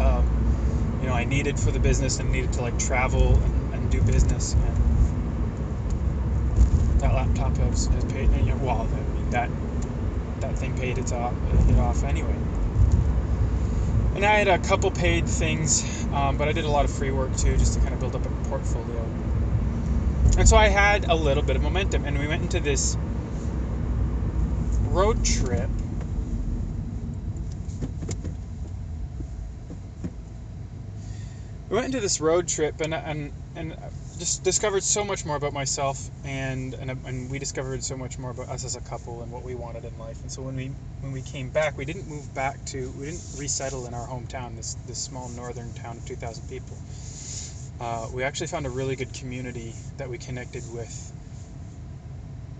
um, 0.01 1.00
you 1.01 1.08
know 1.08 1.13
I 1.13 1.24
needed 1.24 1.58
for 1.58 1.72
the 1.72 1.79
business 1.79 2.20
and 2.20 2.29
needed 2.29 2.51
to 2.53 2.62
like 2.62 2.77
travel 2.77 3.36
and, 3.36 3.74
and 3.74 3.89
do 3.89 4.01
business. 4.01 4.53
And 4.53 4.62
that 7.00 7.13
laptop 7.13 7.56
has, 7.56 7.86
has 7.86 8.03
paid. 8.03 8.29
You 8.32 8.48
know, 8.48 8.58
well, 8.58 8.82
I 8.82 8.88
mean, 8.88 9.29
that 9.29 9.50
that 10.41 10.58
thing 10.58 10.77
paid 10.77 11.00
off, 11.13 11.34
it 11.70 11.79
off 11.79 12.03
anyway. 12.03 12.36
And 14.15 14.25
I 14.25 14.39
had 14.39 14.50
a 14.50 14.60
couple 14.60 14.91
paid 14.91 15.25
things, 15.25 16.06
um, 16.12 16.36
but 16.38 16.50
I 16.50 16.51
did 16.51 16.65
a 16.65 16.70
lot 16.70 16.84
of 16.84 16.91
free 16.91 17.12
work 17.12 17.34
too, 17.38 17.56
just 17.56 17.75
to 17.75 17.79
kind 17.79 17.94
of 17.94 18.01
build 18.01 18.13
up 18.13 18.25
a 18.25 18.29
portfolio. 18.50 19.16
And 20.38 20.48
so 20.48 20.56
I 20.56 20.67
had 20.67 21.06
a 21.10 21.15
little 21.15 21.44
bit 21.44 21.56
of 21.56 21.63
momentum, 21.63 22.06
and 22.06 22.17
we 22.17 22.27
went 22.27 22.44
into 22.44 22.60
this 22.60 22.96
road 24.86 25.25
trip. 25.25 25.70
we 31.70 31.75
went 31.75 31.88
into 31.88 32.00
this 32.00 32.22
road 32.22 32.48
trip 32.48 32.79
and 32.82 32.94
and 32.94 33.32
and 33.56 33.75
just 34.17 34.44
discovered 34.44 34.84
so 34.84 35.03
much 35.03 35.25
more 35.25 35.36
about 35.36 35.53
myself 35.53 36.10
and, 36.24 36.74
and 36.75 36.89
and 37.06 37.29
we 37.29 37.39
discovered 37.39 37.84
so 37.84 37.98
much 37.98 38.17
more 38.17 38.32
about 38.32 38.48
us 38.50 38.63
as 38.63 38.75
a 38.75 38.82
couple 38.82 39.22
and 39.22 39.32
what 39.32 39.44
we 39.44 39.53
wanted 39.53 39.84
in 39.84 39.98
life. 40.00 40.22
And 40.22 40.32
so 40.32 40.41
when 40.41 40.56
we 40.56 40.72
when 41.01 41.12
we 41.12 41.22
came 41.22 41.50
back, 41.50 41.77
we 41.77 41.86
didn't 41.86 42.08
move 42.08 42.34
back 42.34 42.63
to 42.67 42.89
we 42.91 43.06
didn't 43.06 43.24
resettle 43.38 43.86
in 43.86 43.94
our 43.94 44.08
hometown, 44.08 44.56
this 44.56 44.75
this 44.88 44.98
small 44.98 45.29
northern 45.29 45.74
town 45.74 45.98
of 45.98 46.06
2,000 46.06 46.48
people. 46.50 46.77
Uh, 47.79 48.07
we 48.12 48.24
actually 48.24 48.48
found 48.48 48.65
a 48.65 48.69
really 48.69 48.96
good 48.96 49.13
community 49.13 49.74
that 49.98 50.10
we 50.10 50.17
connected 50.17 50.63
with 50.74 51.13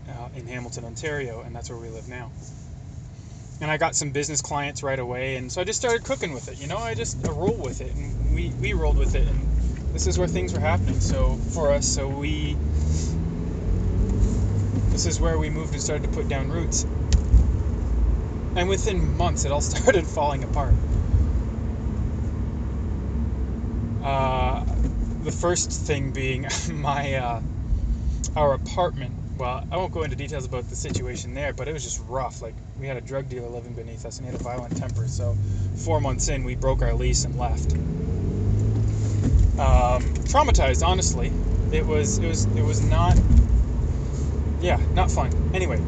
uh, 0.10 0.30
in 0.36 0.46
Hamilton, 0.48 0.86
Ontario, 0.86 1.42
and 1.42 1.56
that's 1.56 1.70
where 1.70 1.80
we 1.80 1.90
live 1.90 2.08
now. 2.08 2.32
And 3.60 3.72
I 3.72 3.78
got 3.78 3.96
some 3.96 4.12
business 4.12 4.42
clients 4.42 4.84
right 4.84 5.00
away, 5.00 5.38
and 5.38 5.52
so 5.52 5.62
I 5.62 5.64
just 5.64 5.80
started 5.80 6.04
cooking 6.04 6.34
with 6.34 6.48
it. 6.50 6.62
You 6.62 6.68
know, 6.68 6.78
I 6.78 6.94
just 6.94 7.28
I 7.28 7.32
rolled 7.32 7.64
with 7.64 7.82
it, 7.82 7.96
and 7.96 8.36
we 8.36 8.50
we 8.62 8.74
rolled 8.74 8.98
with 8.98 9.16
it, 9.16 9.28
and 9.28 9.94
this 9.94 10.06
is 10.06 10.20
where 10.20 10.28
things 10.28 10.54
were 10.54 10.60
happening. 10.60 11.00
So 11.00 11.34
for 11.54 11.72
us, 11.72 11.88
so 11.88 12.08
we 12.08 12.56
this 14.92 15.08
is 15.08 15.20
where 15.20 15.40
we 15.40 15.50
moved 15.50 15.74
and 15.74 15.82
started 15.82 16.04
to 16.04 16.10
put 16.16 16.28
down 16.28 16.52
roots. 16.52 16.86
And 18.56 18.70
within 18.70 19.18
months, 19.18 19.46
it 19.46 19.52
all 19.52 19.62
started 19.74 20.06
falling 20.06 20.44
apart. 20.44 20.74
Uh, 24.04 24.37
the 25.28 25.34
first 25.34 25.70
thing 25.70 26.12
being 26.12 26.48
my 26.72 27.16
uh, 27.16 27.42
our 28.38 28.54
apartment. 28.54 29.14
Well, 29.38 29.68
I 29.70 29.78
won't 29.78 29.92
go 29.92 30.04
into 30.04 30.16
details 30.16 30.46
about 30.46 30.68
the 30.70 30.76
situation 30.76 31.34
there, 31.34 31.54
but 31.54 31.68
it 31.68 31.74
was 31.74 31.84
just 31.84 32.02
rough. 32.08 32.42
Like 32.42 32.56
we 32.80 32.88
had 32.88 32.96
a 32.96 33.02
drug 33.02 33.28
dealer 33.28 33.50
living 33.50 33.74
beneath 33.74 34.06
us, 34.06 34.18
and 34.18 34.26
he 34.26 34.32
had 34.32 34.40
a 34.40 34.44
violent 34.44 34.78
temper. 34.78 35.06
So 35.08 35.36
four 35.84 36.00
months 36.00 36.30
in, 36.30 36.46
we 36.46 36.56
broke 36.56 36.82
our 36.82 36.94
lease 36.94 37.26
and 37.26 37.38
left 37.38 37.74
um, 39.60 40.02
traumatized. 40.32 40.86
Honestly, 40.86 41.32
it 41.74 41.86
was 41.86 42.20
it 42.20 42.28
was 42.28 42.46
it 42.56 42.64
was 42.64 42.82
not. 42.82 43.18
Yeah, 44.62 44.80
not 44.94 45.12
fun. 45.12 45.30
Anyway, 45.54 45.82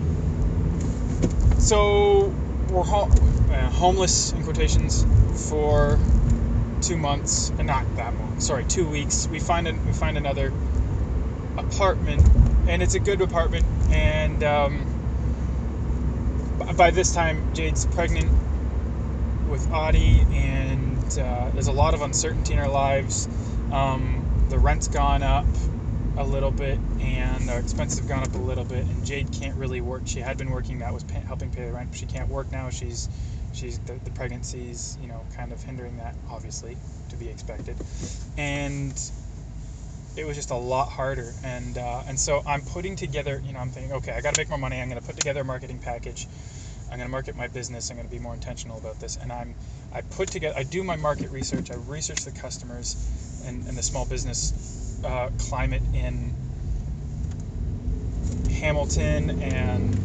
so 1.59 2.33
we're 2.69 2.83
ho- 2.83 3.09
uh, 3.51 3.69
homeless 3.69 4.33
in 4.33 4.43
quotations 4.43 5.05
for 5.49 5.97
two 6.81 6.97
months, 6.97 7.51
and 7.57 7.65
not 7.67 7.85
that 7.95 8.13
long. 8.15 8.28
Sorry, 8.39 8.63
two 8.63 8.87
weeks. 8.89 9.27
We 9.27 9.39
find 9.39 9.67
an, 9.67 9.85
we 9.85 9.91
find 9.91 10.17
another 10.17 10.53
apartment, 11.57 12.25
and 12.67 12.81
it's 12.81 12.95
a 12.95 12.99
good 12.99 13.19
apartment. 13.19 13.65
And 13.91 14.43
um, 14.43 14.99
by 16.77 16.91
this 16.91 17.13
time, 17.13 17.53
Jade's 17.53 17.85
pregnant 17.87 18.31
with 19.49 19.69
Audie, 19.73 20.25
and 20.31 21.19
uh, 21.19 21.49
there's 21.51 21.67
a 21.67 21.71
lot 21.73 21.93
of 21.93 22.01
uncertainty 22.01 22.53
in 22.53 22.59
our 22.59 22.69
lives. 22.69 23.27
Um, 23.73 24.47
the 24.49 24.57
rent's 24.57 24.87
gone 24.87 25.21
up 25.21 25.45
a 26.17 26.23
little 26.23 26.51
bit, 26.51 26.79
and 27.01 27.49
our 27.49 27.59
expenses 27.59 27.99
have 27.99 28.07
gone 28.07 28.23
up 28.23 28.33
a 28.35 28.39
little 28.39 28.65
bit. 28.65 28.85
And 28.85 29.05
Jade 29.05 29.31
can't 29.33 29.57
really 29.57 29.81
work. 29.81 30.03
She 30.05 30.21
had 30.21 30.37
been 30.37 30.49
working; 30.49 30.79
that 30.79 30.93
was 30.93 31.03
helping 31.27 31.51
pay 31.51 31.65
the 31.65 31.73
rent. 31.73 31.93
She 31.93 32.05
can't 32.05 32.29
work 32.29 32.51
now. 32.53 32.69
She's 32.69 33.09
she's 33.53 33.79
the, 33.79 33.93
the 34.03 34.11
pregnancy's 34.11 34.97
you 35.01 35.07
know 35.07 35.25
kind 35.35 35.51
of 35.51 35.61
hindering 35.61 35.97
that, 35.97 36.15
obviously, 36.29 36.77
to 37.09 37.15
be 37.15 37.29
expected. 37.29 37.75
And 38.37 38.93
it 40.17 40.25
was 40.25 40.35
just 40.35 40.51
a 40.51 40.55
lot 40.55 40.89
harder. 40.89 41.31
And 41.43 41.77
uh, 41.77 42.03
and 42.07 42.19
so 42.19 42.41
I'm 42.45 42.61
putting 42.61 42.95
together. 42.95 43.41
You 43.45 43.53
know, 43.53 43.59
I'm 43.59 43.69
thinking, 43.69 43.93
okay, 43.93 44.11
I 44.11 44.21
got 44.21 44.33
to 44.35 44.41
make 44.41 44.49
more 44.49 44.57
money. 44.57 44.79
I'm 44.79 44.89
going 44.89 45.01
to 45.01 45.05
put 45.05 45.15
together 45.15 45.41
a 45.41 45.45
marketing 45.45 45.79
package. 45.79 46.27
I'm 46.91 46.97
going 46.97 47.07
to 47.07 47.11
market 47.11 47.35
my 47.35 47.47
business. 47.47 47.89
I'm 47.91 47.97
going 47.97 48.07
to 48.07 48.13
be 48.13 48.19
more 48.19 48.33
intentional 48.33 48.77
about 48.77 48.99
this. 48.99 49.17
And 49.17 49.31
I'm 49.31 49.55
I 49.93 50.01
put 50.01 50.29
together. 50.29 50.55
I 50.57 50.63
do 50.63 50.83
my 50.83 50.95
market 50.95 51.31
research. 51.31 51.71
I 51.71 51.75
research 51.75 52.25
the 52.25 52.31
customers 52.31 53.43
and, 53.45 53.65
and 53.67 53.77
the 53.77 53.83
small 53.83 54.05
business 54.05 55.01
uh, 55.05 55.29
climate 55.39 55.81
in 55.93 56.33
Hamilton 58.59 59.41
and 59.41 59.95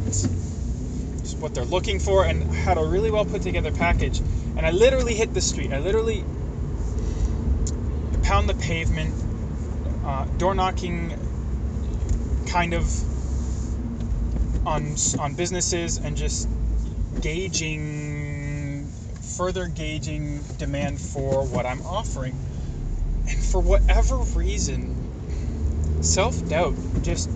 what 1.32 1.54
they're 1.54 1.64
looking 1.64 1.98
for 1.98 2.24
and 2.24 2.42
had 2.54 2.78
a 2.78 2.84
really 2.84 3.10
well 3.10 3.24
put 3.24 3.42
together 3.42 3.72
package. 3.72 4.20
And 4.56 4.66
I 4.66 4.70
literally 4.70 5.14
hit 5.14 5.32
the 5.34 5.40
street. 5.40 5.72
I 5.72 5.78
literally 5.78 6.24
pound 8.22 8.48
the 8.48 8.54
pavement, 8.54 9.14
uh, 10.04 10.24
door 10.38 10.54
knocking, 10.54 11.12
kind 12.46 12.74
of 12.74 12.86
on 14.66 14.96
on 15.18 15.34
businesses 15.34 15.98
and 15.98 16.16
just 16.16 16.48
gauging 17.20 18.86
further 19.36 19.66
gauging 19.66 20.40
demand 20.58 21.00
for 21.00 21.44
what 21.46 21.66
I'm 21.66 21.82
offering 21.82 22.36
and 23.28 23.42
for 23.42 23.60
whatever 23.60 24.16
reason, 24.16 24.94
self 26.00 26.46
doubt 26.48 26.74
just 27.02 27.30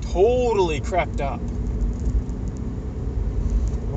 totally 0.00 0.80
crept 0.80 1.20
up. 1.20 1.40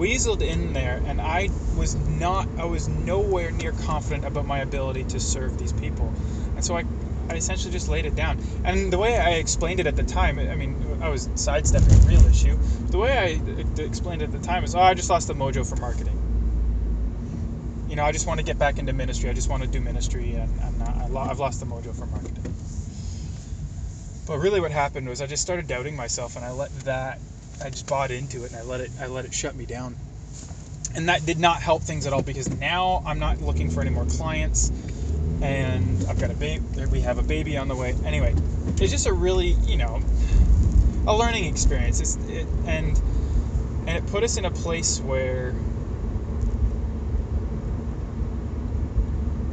Weaseled 0.01 0.41
in 0.41 0.74
there, 0.74 1.00
and 1.05 1.22
I 1.22 1.50
was 1.77 1.96
not, 2.08 2.48
I 2.58 2.65
was 2.65 2.88
nowhere 2.88 3.51
near 3.51 3.72
confident 3.72 4.25
about 4.25 4.48
my 4.48 4.60
ability 4.60 5.03
to 5.03 5.20
serve 5.20 5.60
these 5.60 5.74
people. 5.74 6.12
And 6.55 6.65
so 6.65 6.75
I, 6.75 6.86
I 7.29 7.36
essentially 7.36 7.72
just 7.72 7.88
laid 7.88 8.08
it 8.08 8.15
down. 8.15 8.39
And 8.63 8.91
the 8.91 8.98
way 8.98 9.20
I 9.20 9.34
explained 9.34 9.79
it 9.79 9.86
at 9.86 9.96
the 9.96 10.03
time, 10.03 10.39
I 10.39 10.55
mean, 10.55 10.75
I 11.03 11.10
was 11.10 11.29
sidestepping 11.36 11.93
a 11.93 12.08
real 12.08 12.25
issue. 12.25 12.58
The 12.89 12.98
way 12.98 13.15
I 13.15 13.51
uh, 13.51 13.84
explained 13.84 14.24
it 14.24 14.25
at 14.25 14.31
the 14.31 14.46
time 14.46 14.63
is, 14.63 14.74
oh, 14.74 14.79
I 14.79 14.96
just 14.96 15.12
lost 15.12 15.27
the 15.27 15.36
mojo 15.36 15.70
for 15.70 15.75
marketing 15.75 16.17
you 17.91 17.98
know, 17.98 18.05
I 18.05 18.13
just 18.13 18.25
want 18.25 18.39
to 18.39 18.46
get 18.46 18.58
back 18.58 18.79
into 18.79 18.93
ministry. 18.93 19.29
I 19.29 19.34
just 19.34 19.50
want 19.50 19.63
to 19.63 19.70
do 19.70 19.81
ministry, 19.81 20.36
and, 20.36 20.50
and 20.62 20.81
I 20.81 21.27
have 21.27 21.39
lost 21.39 21.60
the 21.60 21.65
mojo 21.65 21.93
for 21.93 22.05
marketing. 22.05 22.41
But 24.25 24.38
really, 24.38 24.62
what 24.62 24.72
happened 24.72 25.10
was 25.10 25.22
I 25.22 25.27
just 25.27 25.43
started 25.43 25.67
doubting 25.67 25.98
myself, 25.98 26.38
and 26.38 26.46
I 26.46 26.51
let 26.51 26.72
that, 26.86 27.20
I 27.63 27.70
just 27.70 27.88
bought 27.88 28.12
into 28.12 28.44
it, 28.44 28.51
and 28.51 28.60
I 28.60 28.63
let 28.63 28.82
it, 28.82 28.91
I 29.00 29.08
let 29.08 29.25
it 29.25 29.34
shut 29.34 29.56
me 29.56 29.65
down. 29.65 29.96
And 30.96 31.08
that 31.10 31.25
did 31.25 31.39
not 31.39 31.62
help 31.62 31.84
things 31.84 32.06
at 32.06 32.13
all 32.13 32.22
because 32.22 32.50
now 32.60 33.01
I'm 33.06 33.20
not 33.20 33.41
looking 33.41 33.70
for 33.70 33.82
any 33.82 33.91
more 33.91 34.06
clients, 34.06 34.72
and 35.41 36.06
I've 36.10 36.20
got 36.20 36.32
a 36.32 36.34
baby. 36.34 36.63
We 36.91 37.01
have 37.01 37.18
a 37.18 37.24
baby 37.24 37.58
on 37.58 37.68
the 37.68 37.75
way. 37.75 37.96
Anyway, 38.03 38.36
it's 38.77 38.91
just 38.91 39.08
a 39.08 39.13
really, 39.13 39.50
you 39.65 39.77
know, 39.77 40.01
a 41.08 41.15
learning 41.15 41.46
experience. 41.46 42.01
It's, 42.01 42.15
it, 42.27 42.48
and 42.65 43.00
and 43.88 43.89
it 43.89 44.06
put 44.08 44.24
us 44.24 44.38
in 44.38 44.46
a 44.46 44.51
place 44.51 45.00
where 45.00 45.56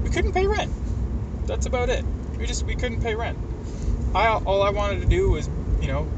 we 0.03 0.11
couldn't 0.11 0.33
pay 0.33 0.47
rent. 0.47 0.73
That's 1.47 1.67
about 1.67 1.88
it. 1.88 2.05
We 2.37 2.47
just 2.47 2.65
we 2.65 2.75
couldn't 2.75 3.03
pay 3.03 3.15
rent. 3.15 3.38
I 4.15 4.29
all 4.29 4.62
I 4.62 4.71
wanted 4.71 5.00
to 5.03 5.07
do 5.07 5.31
was 5.31 5.49
you 5.81 5.88
know 5.88 6.09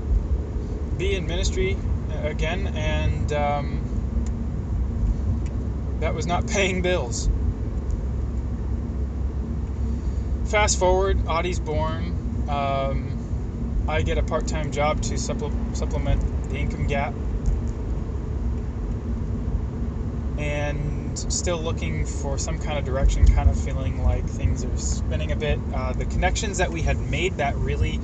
be 1.01 1.15
in 1.15 1.27
ministry 1.27 1.79
again, 2.25 2.67
and 2.77 3.33
um, 3.33 3.81
that 6.01 6.15
was 6.15 6.27
not 6.27 6.47
paying 6.57 6.83
bills. 6.83 7.31
Fast 10.51 10.79
forward, 10.79 11.27
Audie's 11.27 11.59
born. 11.59 12.45
Um, 12.51 13.87
I 13.89 14.03
get 14.03 14.19
a 14.19 14.23
part-time 14.23 14.73
job 14.73 15.01
to 15.05 15.17
supple- 15.17 15.55
supplement 15.73 16.21
the 16.51 16.57
income 16.57 16.87
gap, 16.87 17.15
and 20.37 21.19
still 21.19 21.63
looking 21.63 22.05
for 22.05 22.37
some 22.37 22.59
kind 22.59 22.79
of 22.79 22.85
direction, 22.85 23.27
kind 23.27 23.49
of 23.49 23.59
feeling 23.59 24.05
like 24.05 24.27
things 24.27 24.67
are 24.67 24.77
spinning 24.77 25.33
a 25.33 25.37
bit. 25.37 25.59
Uh, 25.73 25.95
the 25.95 26.05
connections 26.05 26.59
that 26.59 26.71
we 26.71 26.83
had 26.83 26.99
made 26.99 27.39
that 27.39 27.57
really 27.57 27.99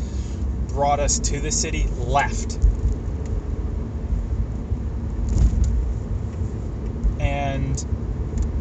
brought 0.68 0.98
us 0.98 1.18
to 1.18 1.40
the 1.40 1.50
city 1.50 1.88
left. 1.98 2.58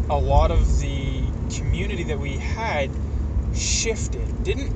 A 0.09 0.17
lot 0.17 0.51
of 0.51 0.79
the 0.79 1.23
community 1.55 2.03
that 2.03 2.19
we 2.19 2.33
had 2.33 2.89
shifted. 3.55 4.43
Didn't 4.43 4.73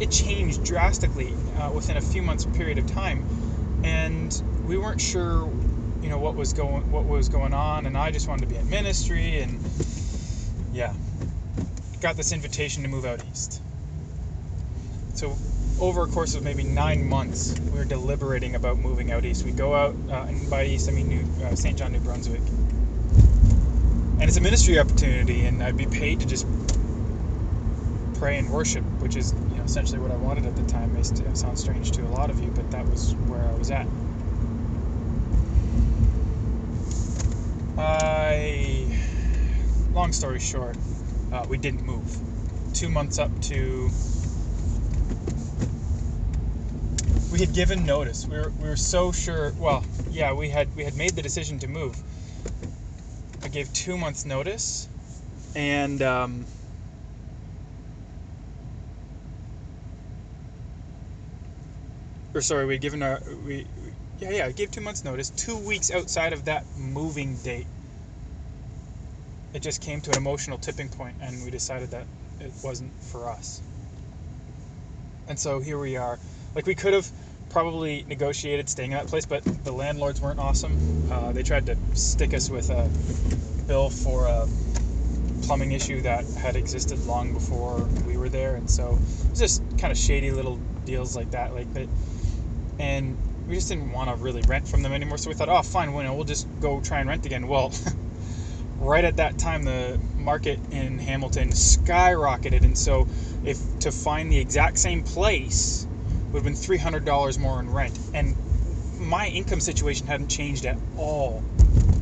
it 0.00 0.10
changed 0.10 0.64
drastically 0.64 1.34
uh, 1.58 1.70
within 1.72 1.96
a 1.96 2.00
few 2.00 2.22
months 2.22 2.46
period 2.46 2.78
of 2.78 2.86
time, 2.86 3.24
and 3.84 4.42
we 4.66 4.78
weren't 4.78 5.00
sure 5.00 5.50
you 6.02 6.08
know 6.08 6.18
what 6.18 6.34
was 6.34 6.52
going 6.52 6.90
what 6.90 7.04
was 7.04 7.28
going 7.28 7.52
on 7.52 7.86
and 7.86 7.96
I 7.96 8.10
just 8.10 8.28
wanted 8.28 8.48
to 8.48 8.54
be 8.54 8.56
in 8.56 8.70
ministry 8.70 9.40
and 9.40 9.60
yeah 10.72 10.94
got 12.00 12.16
this 12.16 12.32
invitation 12.32 12.82
to 12.84 12.88
move 12.88 13.04
out 13.04 13.22
east 13.30 13.60
so 15.14 15.36
over 15.80 16.04
a 16.04 16.06
course 16.06 16.34
of 16.34 16.42
maybe 16.42 16.62
nine 16.62 17.06
months 17.06 17.58
we 17.58 17.78
were 17.78 17.84
deliberating 17.84 18.54
about 18.54 18.78
moving 18.78 19.12
out 19.12 19.24
east 19.24 19.44
we 19.44 19.52
go 19.52 19.74
out 19.74 19.94
uh, 20.08 20.26
and 20.28 20.48
by 20.48 20.64
east 20.64 20.88
I 20.88 20.92
mean 20.92 21.08
New, 21.08 21.44
uh, 21.44 21.54
Saint 21.54 21.78
John 21.78 21.92
New 21.92 22.00
Brunswick 22.00 22.42
and 24.20 24.28
it's 24.28 24.36
a 24.36 24.40
ministry 24.40 24.78
opportunity 24.78 25.46
and 25.46 25.62
I'd 25.62 25.76
be 25.76 25.86
paid 25.86 26.20
to 26.20 26.26
just 26.26 26.46
pray 28.18 28.38
and 28.38 28.50
worship 28.50 28.84
which 29.00 29.16
is 29.16 29.32
you 29.50 29.56
know 29.56 29.64
essentially 29.64 29.98
what 29.98 30.10
I 30.10 30.16
wanted 30.16 30.46
at 30.46 30.56
the 30.56 30.62
time 30.64 30.92
may 30.92 31.02
sound 31.02 31.58
strange 31.58 31.90
to 31.92 32.02
a 32.02 32.08
lot 32.08 32.30
of 32.30 32.38
you 32.40 32.50
but 32.50 32.70
that 32.70 32.86
was 32.86 33.14
where 33.26 33.42
I 33.42 33.54
was 33.54 33.70
at 33.70 33.86
I, 37.82 38.86
long 39.92 40.12
story 40.12 40.38
short, 40.38 40.76
uh, 41.32 41.46
we 41.48 41.56
didn't 41.56 41.84
move. 41.84 42.14
two 42.74 42.90
months 42.90 43.18
up 43.18 43.30
to. 43.42 43.90
We 47.32 47.38
had 47.38 47.54
given 47.54 47.86
notice. 47.86 48.26
We 48.26 48.36
were, 48.38 48.52
we 48.60 48.68
were 48.68 48.76
so 48.76 49.12
sure. 49.12 49.52
Well, 49.58 49.84
yeah, 50.10 50.32
we 50.34 50.50
had 50.50 50.74
we 50.76 50.84
had 50.84 50.94
made 50.94 51.12
the 51.12 51.22
decision 51.22 51.58
to 51.60 51.68
move. 51.68 51.96
Gave 53.52 53.72
two 53.72 53.98
months 53.98 54.24
notice, 54.24 54.88
and 55.56 56.02
um, 56.02 56.46
or 62.34 62.40
sorry, 62.42 62.66
we 62.66 62.78
given 62.78 63.02
our 63.02 63.20
we 63.44 63.66
yeah 64.20 64.30
yeah 64.30 64.46
I 64.46 64.52
gave 64.52 64.70
two 64.70 64.80
months 64.80 65.04
notice. 65.04 65.30
Two 65.30 65.58
weeks 65.58 65.90
outside 65.90 66.32
of 66.32 66.44
that 66.44 66.64
moving 66.78 67.36
date, 67.38 67.66
it 69.52 69.62
just 69.62 69.80
came 69.80 70.00
to 70.02 70.10
an 70.12 70.16
emotional 70.16 70.58
tipping 70.58 70.88
point, 70.88 71.16
and 71.20 71.44
we 71.44 71.50
decided 71.50 71.90
that 71.90 72.06
it 72.40 72.52
wasn't 72.62 72.94
for 72.94 73.28
us. 73.28 73.62
And 75.28 75.38
so 75.38 75.60
here 75.60 75.78
we 75.78 75.96
are. 75.96 76.18
Like 76.54 76.66
we 76.66 76.74
could 76.74 76.92
have 76.92 77.10
probably 77.50 78.04
negotiated 78.08 78.68
staying 78.68 78.92
in 78.92 78.98
that 78.98 79.08
place, 79.08 79.26
but 79.26 79.44
the 79.64 79.72
landlords 79.72 80.20
weren't 80.20 80.38
awesome. 80.38 81.12
Uh, 81.12 81.32
they 81.32 81.42
tried 81.42 81.66
to 81.66 81.76
stick 81.94 82.32
us 82.32 82.48
with 82.48 82.70
a 82.70 82.88
bill 83.66 83.90
for 83.90 84.26
a 84.26 84.48
plumbing 85.42 85.72
issue 85.72 86.00
that 86.02 86.24
had 86.38 86.56
existed 86.56 86.98
long 87.06 87.34
before 87.34 87.78
we 88.06 88.16
were 88.16 88.28
there, 88.28 88.54
and 88.54 88.70
so 88.70 88.90
it 88.90 89.30
was 89.30 89.38
just 89.38 89.62
kind 89.78 89.90
of 89.90 89.98
shady 89.98 90.30
little 90.30 90.56
deals 90.84 91.16
like 91.16 91.30
that, 91.32 91.54
like 91.54 91.72
that. 91.74 91.88
And 92.78 93.16
we 93.46 93.56
just 93.56 93.68
didn't 93.68 93.92
want 93.92 94.08
to 94.08 94.16
really 94.16 94.42
rent 94.42 94.66
from 94.66 94.82
them 94.82 94.92
anymore, 94.92 95.18
so 95.18 95.28
we 95.28 95.34
thought, 95.34 95.48
oh, 95.48 95.60
fine, 95.62 95.92
well, 95.92 96.14
we'll 96.14 96.24
just 96.24 96.46
go 96.60 96.80
try 96.80 97.00
and 97.00 97.08
rent 97.08 97.26
again. 97.26 97.46
Well. 97.46 97.72
right 98.80 99.04
at 99.04 99.16
that 99.16 99.38
time 99.38 99.62
the 99.62 100.00
market 100.16 100.58
in 100.70 100.98
Hamilton 100.98 101.50
skyrocketed 101.50 102.64
and 102.64 102.78
so 102.78 103.06
if 103.44 103.58
to 103.80 103.92
find 103.92 104.32
the 104.32 104.38
exact 104.38 104.78
same 104.78 105.02
place 105.02 105.86
would 106.32 106.42
have 106.42 106.44
been 106.44 106.54
$300 106.54 107.38
more 107.38 107.60
in 107.60 107.70
rent. 107.70 107.98
And 108.14 108.36
my 108.98 109.28
income 109.28 109.60
situation 109.60 110.06
hadn't 110.06 110.28
changed 110.28 110.66
at 110.66 110.76
all. 110.96 111.42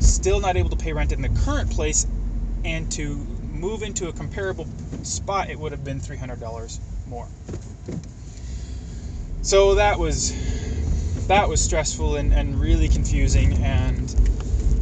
Still 0.00 0.40
not 0.40 0.56
able 0.56 0.70
to 0.70 0.76
pay 0.76 0.92
rent 0.92 1.12
in 1.12 1.22
the 1.22 1.28
current 1.28 1.70
place 1.70 2.06
and 2.64 2.90
to 2.92 3.16
move 3.52 3.82
into 3.82 4.08
a 4.08 4.12
comparable 4.12 4.66
spot 5.02 5.50
it 5.50 5.58
would 5.58 5.72
have 5.72 5.84
been 5.84 6.00
$300 6.00 6.78
more. 7.08 7.28
So 9.42 9.76
that 9.76 9.98
was 9.98 10.34
that 11.28 11.48
was 11.48 11.60
stressful 11.60 12.16
and, 12.16 12.32
and 12.32 12.58
really 12.58 12.88
confusing 12.88 13.52
and 13.62 14.14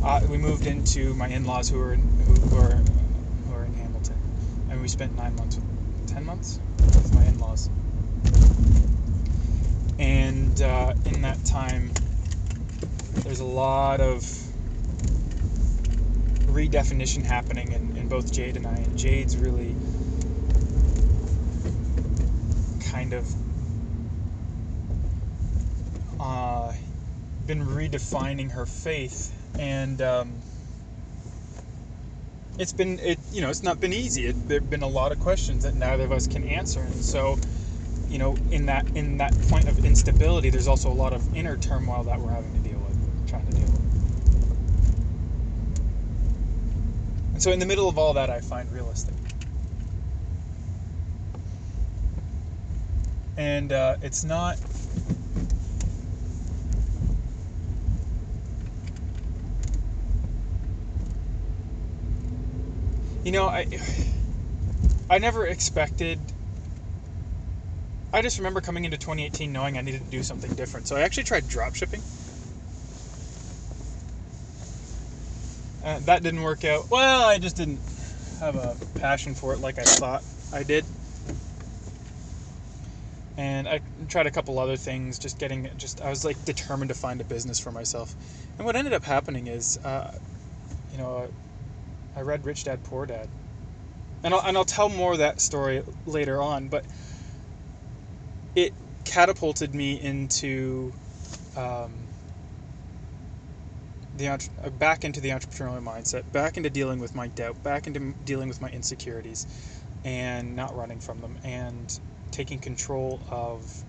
uh, 0.02 0.20
we 0.30 0.38
moved 0.38 0.66
into 0.66 1.14
my 1.14 1.26
in-laws 1.26 1.68
who 1.68 1.78
were 1.78 1.92
in, 1.94 2.00
who, 2.00 2.56
are 2.56 2.76
who 3.46 3.54
are 3.54 3.64
in 3.64 3.74
Hamilton, 3.74 4.16
and 4.70 4.80
we 4.80 4.86
spent 4.86 5.16
nine 5.16 5.34
months, 5.34 5.58
ten 6.06 6.24
months 6.24 6.60
with 6.78 7.12
my 7.12 7.24
in-laws. 7.24 7.68
And 9.98 10.60
uh, 10.60 10.94
in 11.06 11.22
that 11.22 11.44
time, 11.44 11.90
there's 13.22 13.40
a 13.40 13.44
lot 13.44 14.00
of 14.00 14.20
redefinition 16.46 17.24
happening 17.24 17.72
in, 17.72 17.96
in 17.96 18.08
both 18.08 18.32
Jade 18.32 18.56
and 18.56 18.66
I. 18.66 18.74
And 18.74 18.98
Jade's 18.98 19.36
really 19.36 19.74
kind 22.90 23.12
of 23.12 23.26
uh, 26.20 26.72
been 27.46 27.64
redefining 27.64 28.50
her 28.52 28.66
faith 28.66 29.32
and 29.58 30.02
um, 30.02 30.32
it's 32.58 32.72
been 32.72 32.98
it 33.00 33.18
you 33.32 33.40
know 33.40 33.50
it's 33.50 33.62
not 33.62 33.80
been 33.80 33.92
easy. 33.92 34.26
It, 34.26 34.48
there've 34.48 34.68
been 34.68 34.82
a 34.82 34.88
lot 34.88 35.12
of 35.12 35.20
questions 35.20 35.62
that 35.64 35.74
neither 35.74 36.04
of 36.04 36.12
us 36.12 36.26
can 36.26 36.44
answer, 36.44 36.80
and 36.80 37.04
so 37.04 37.38
you 38.16 38.22
know 38.22 38.34
in 38.50 38.64
that 38.64 38.88
in 38.96 39.18
that 39.18 39.38
point 39.50 39.68
of 39.68 39.84
instability, 39.84 40.48
there's 40.48 40.68
also 40.68 40.90
a 40.90 40.98
lot 41.04 41.12
of 41.12 41.36
inner 41.36 41.58
turmoil 41.58 42.02
that 42.04 42.18
we're 42.18 42.30
having 42.30 42.50
to 42.54 42.60
deal 42.66 42.78
with, 42.78 43.28
trying 43.28 43.44
to 43.44 43.52
deal 43.52 43.66
with. 43.66 43.82
And 47.34 47.42
so 47.42 47.52
in 47.52 47.58
the 47.58 47.66
middle 47.66 47.90
of 47.90 47.98
all 47.98 48.14
that, 48.14 48.30
I 48.30 48.40
find 48.40 48.72
real 48.72 48.90
estate. 48.90 49.12
And 53.36 53.70
uh, 53.70 53.96
it's 54.00 54.24
not 54.24 54.58
you 63.24 63.32
know, 63.32 63.46
I 63.46 63.66
I 65.10 65.18
never 65.18 65.46
expected. 65.46 66.18
I 68.16 68.22
just 68.22 68.38
remember 68.38 68.62
coming 68.62 68.86
into 68.86 68.96
2018 68.96 69.52
knowing 69.52 69.76
I 69.76 69.82
needed 69.82 70.02
to 70.02 70.10
do 70.10 70.22
something 70.22 70.54
different. 70.54 70.88
So 70.88 70.96
I 70.96 71.02
actually 71.02 71.24
tried 71.24 71.46
drop 71.50 71.74
shipping. 71.74 72.00
Uh, 75.84 75.98
that 76.06 76.22
didn't 76.22 76.42
work 76.42 76.64
out. 76.64 76.90
Well, 76.90 77.28
I 77.28 77.38
just 77.38 77.56
didn't 77.56 77.78
have 78.40 78.56
a 78.56 78.74
passion 78.98 79.34
for 79.34 79.52
it 79.52 79.60
like 79.60 79.78
I 79.78 79.82
thought 79.82 80.24
I 80.50 80.62
did. 80.62 80.86
And 83.36 83.68
I 83.68 83.82
tried 84.08 84.26
a 84.26 84.30
couple 84.30 84.58
other 84.58 84.76
things, 84.76 85.18
just 85.18 85.38
getting, 85.38 85.68
just 85.76 86.00
I 86.00 86.08
was 86.08 86.24
like 86.24 86.42
determined 86.46 86.88
to 86.88 86.94
find 86.94 87.20
a 87.20 87.24
business 87.24 87.60
for 87.60 87.70
myself. 87.70 88.14
And 88.56 88.64
what 88.64 88.76
ended 88.76 88.94
up 88.94 89.04
happening 89.04 89.46
is, 89.46 89.78
uh, 89.84 90.10
you 90.90 90.96
know, 90.96 91.28
I 92.16 92.22
read 92.22 92.46
Rich 92.46 92.64
Dad 92.64 92.82
Poor 92.84 93.04
Dad. 93.04 93.28
And 94.24 94.32
I'll, 94.32 94.40
and 94.40 94.56
I'll 94.56 94.64
tell 94.64 94.88
more 94.88 95.12
of 95.12 95.18
that 95.18 95.38
story 95.38 95.82
later 96.06 96.40
on, 96.40 96.68
but 96.68 96.86
it 98.56 98.74
catapulted 99.04 99.74
me 99.74 100.02
into 100.02 100.94
um, 101.56 102.08
the 104.14 104.28
uh, 104.28 104.70
back 104.70 105.04
into 105.04 105.20
the 105.20 105.30
entrepreneurial 105.30 105.82
mindset, 105.82 106.30
back 106.32 106.56
into 106.56 106.70
dealing 106.70 107.00
with 107.00 107.14
my 107.14 107.28
doubt, 107.28 107.62
back 107.62 107.86
into 107.86 108.14
dealing 108.24 108.48
with 108.48 108.60
my 108.62 108.70
insecurities, 108.70 109.46
and 110.04 110.56
not 110.56 110.74
running 110.76 111.00
from 111.00 111.20
them, 111.20 111.38
and 111.44 112.00
taking 112.32 112.58
control 112.60 113.22
of 113.30 113.84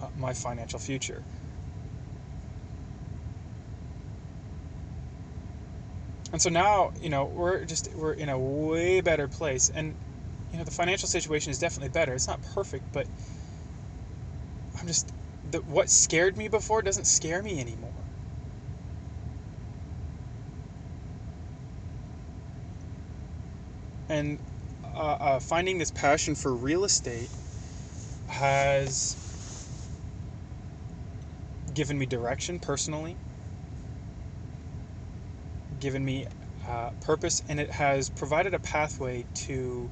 uh, 0.00 0.08
my 0.16 0.34
financial 0.34 0.78
future. 0.78 1.24
And 6.32 6.42
so 6.42 6.50
now, 6.50 6.92
you 7.00 7.10
know, 7.10 7.26
we're 7.26 7.64
just 7.64 7.88
we're 7.96 8.12
in 8.12 8.28
a 8.28 8.38
way 8.38 9.00
better 9.00 9.28
place, 9.28 9.70
and 9.70 9.96
you 10.52 10.58
know, 10.58 10.64
the 10.64 10.72
financial 10.72 11.08
situation 11.08 11.50
is 11.50 11.58
definitely 11.58 11.90
better. 11.90 12.14
It's 12.14 12.28
not 12.28 12.42
perfect, 12.42 12.92
but 12.92 13.08
I'm 14.84 14.88
just 14.88 15.14
the, 15.50 15.60
what 15.60 15.88
scared 15.88 16.36
me 16.36 16.46
before 16.46 16.82
doesn't 16.82 17.06
scare 17.06 17.42
me 17.42 17.58
anymore. 17.58 17.90
And 24.10 24.38
uh, 24.94 24.98
uh, 24.98 25.40
finding 25.40 25.78
this 25.78 25.90
passion 25.90 26.34
for 26.34 26.52
real 26.52 26.84
estate 26.84 27.30
has 28.28 29.16
given 31.72 31.98
me 31.98 32.04
direction 32.04 32.58
personally 32.58 33.16
given 35.80 36.04
me 36.04 36.26
uh, 36.68 36.90
purpose 37.00 37.42
and 37.48 37.58
it 37.58 37.70
has 37.70 38.10
provided 38.10 38.52
a 38.52 38.58
pathway 38.58 39.24
to 39.34 39.90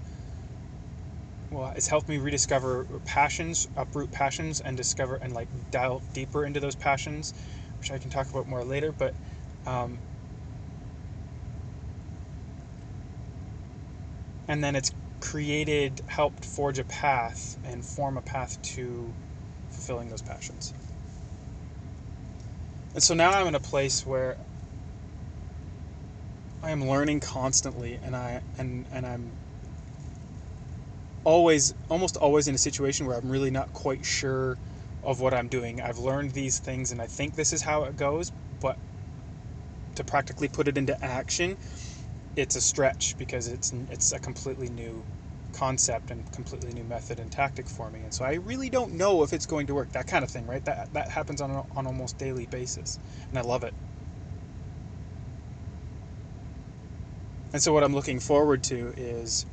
well 1.53 1.73
it's 1.77 1.89
helped 1.89 2.09
me 2.09 2.19
rediscover 2.19 2.87
passions 3.05 3.67
uproot 3.77 4.11
passions 4.11 4.61
and 4.61 4.77
discover 4.77 5.17
and 5.17 5.33
like 5.33 5.49
dial 5.71 6.03
deeper 6.15 6.45
into 6.45 6.61
those 6.61 6.75
passions 6.75 7.35
which 7.79 7.91
i 7.91 7.99
can 7.99 8.11
talk 8.11 8.29
about 8.31 8.49
more 8.49 8.65
later 8.65 8.93
but 8.93 9.15
um, 9.67 10.01
and 14.49 14.63
then 14.63 14.75
it's 14.75 14.93
created 15.21 16.01
helped 16.09 16.45
forge 16.45 16.79
a 16.79 16.85
path 16.85 17.57
and 17.65 17.85
form 17.85 18.17
a 18.17 18.23
path 18.23 18.61
to 18.63 19.15
fulfilling 19.71 20.11
those 20.11 20.23
passions. 20.23 20.75
And 22.95 23.03
so 23.03 23.15
now 23.15 23.31
i'm 23.31 23.47
in 23.47 23.55
a 23.55 23.61
place 23.61 24.05
where 24.05 24.37
I 26.63 26.71
am 26.71 26.87
learning 26.87 27.21
constantly, 27.21 27.99
and 28.03 28.15
I 28.15 28.43
and 28.57 28.87
and 28.93 29.05
I'm 29.05 29.33
always 31.25 31.75
almost 31.91 32.17
always 32.17 32.49
in 32.49 32.55
a 32.55 32.59
situation 32.59 33.07
where 33.07 33.19
I'm 33.19 33.31
really 33.31 33.51
not 33.51 33.73
quite 33.73 34.05
sure 34.05 34.59
of 35.03 35.21
what 35.21 35.35
I'm 35.35 35.49
doing. 35.49 35.81
I've 35.81 35.99
learned 35.99 36.33
these 36.33 36.59
things, 36.59 36.93
and 36.93 37.03
I 37.03 37.07
think 37.07 37.35
this 37.35 37.53
is 37.53 37.63
how 37.63 37.85
it 37.85 37.97
goes, 37.97 38.33
but 38.61 38.79
to 39.97 40.05
practically 40.05 40.49
put 40.49 40.69
it 40.69 40.79
into 40.79 41.03
action, 41.05 41.59
it's 42.37 42.57
a 42.57 42.61
stretch 42.61 43.17
because 43.19 43.49
it's 43.49 43.73
it's 43.91 44.13
a 44.13 44.21
completely 44.21 44.69
new 44.71 45.05
concept 45.53 46.11
and 46.11 46.31
completely 46.33 46.73
new 46.73 46.85
method 46.85 47.21
and 47.21 47.31
tactic 47.31 47.69
for 47.69 47.91
me. 47.91 48.01
And 48.03 48.15
so 48.15 48.25
I 48.25 48.35
really 48.35 48.71
don't 48.71 48.95
know 48.95 49.23
if 49.23 49.33
it's 49.33 49.47
going 49.47 49.67
to 49.69 49.75
work. 49.75 49.93
That 49.93 50.07
kind 50.07 50.25
of 50.25 50.31
thing, 50.31 50.47
right? 50.47 50.65
That 50.65 50.93
that 50.93 51.11
happens 51.11 51.41
on 51.41 51.51
an 51.51 51.63
on 51.77 51.87
almost 51.87 52.19
daily 52.19 52.47
basis, 52.47 52.99
and 53.31 53.39
I 53.39 53.43
love 53.43 53.65
it. 53.65 53.75
And 57.53 57.63
so, 57.63 57.73
what 57.73 57.85
I'm 57.85 57.95
looking 57.95 58.21
forward 58.21 58.63
to 58.65 58.95
is 58.97 59.47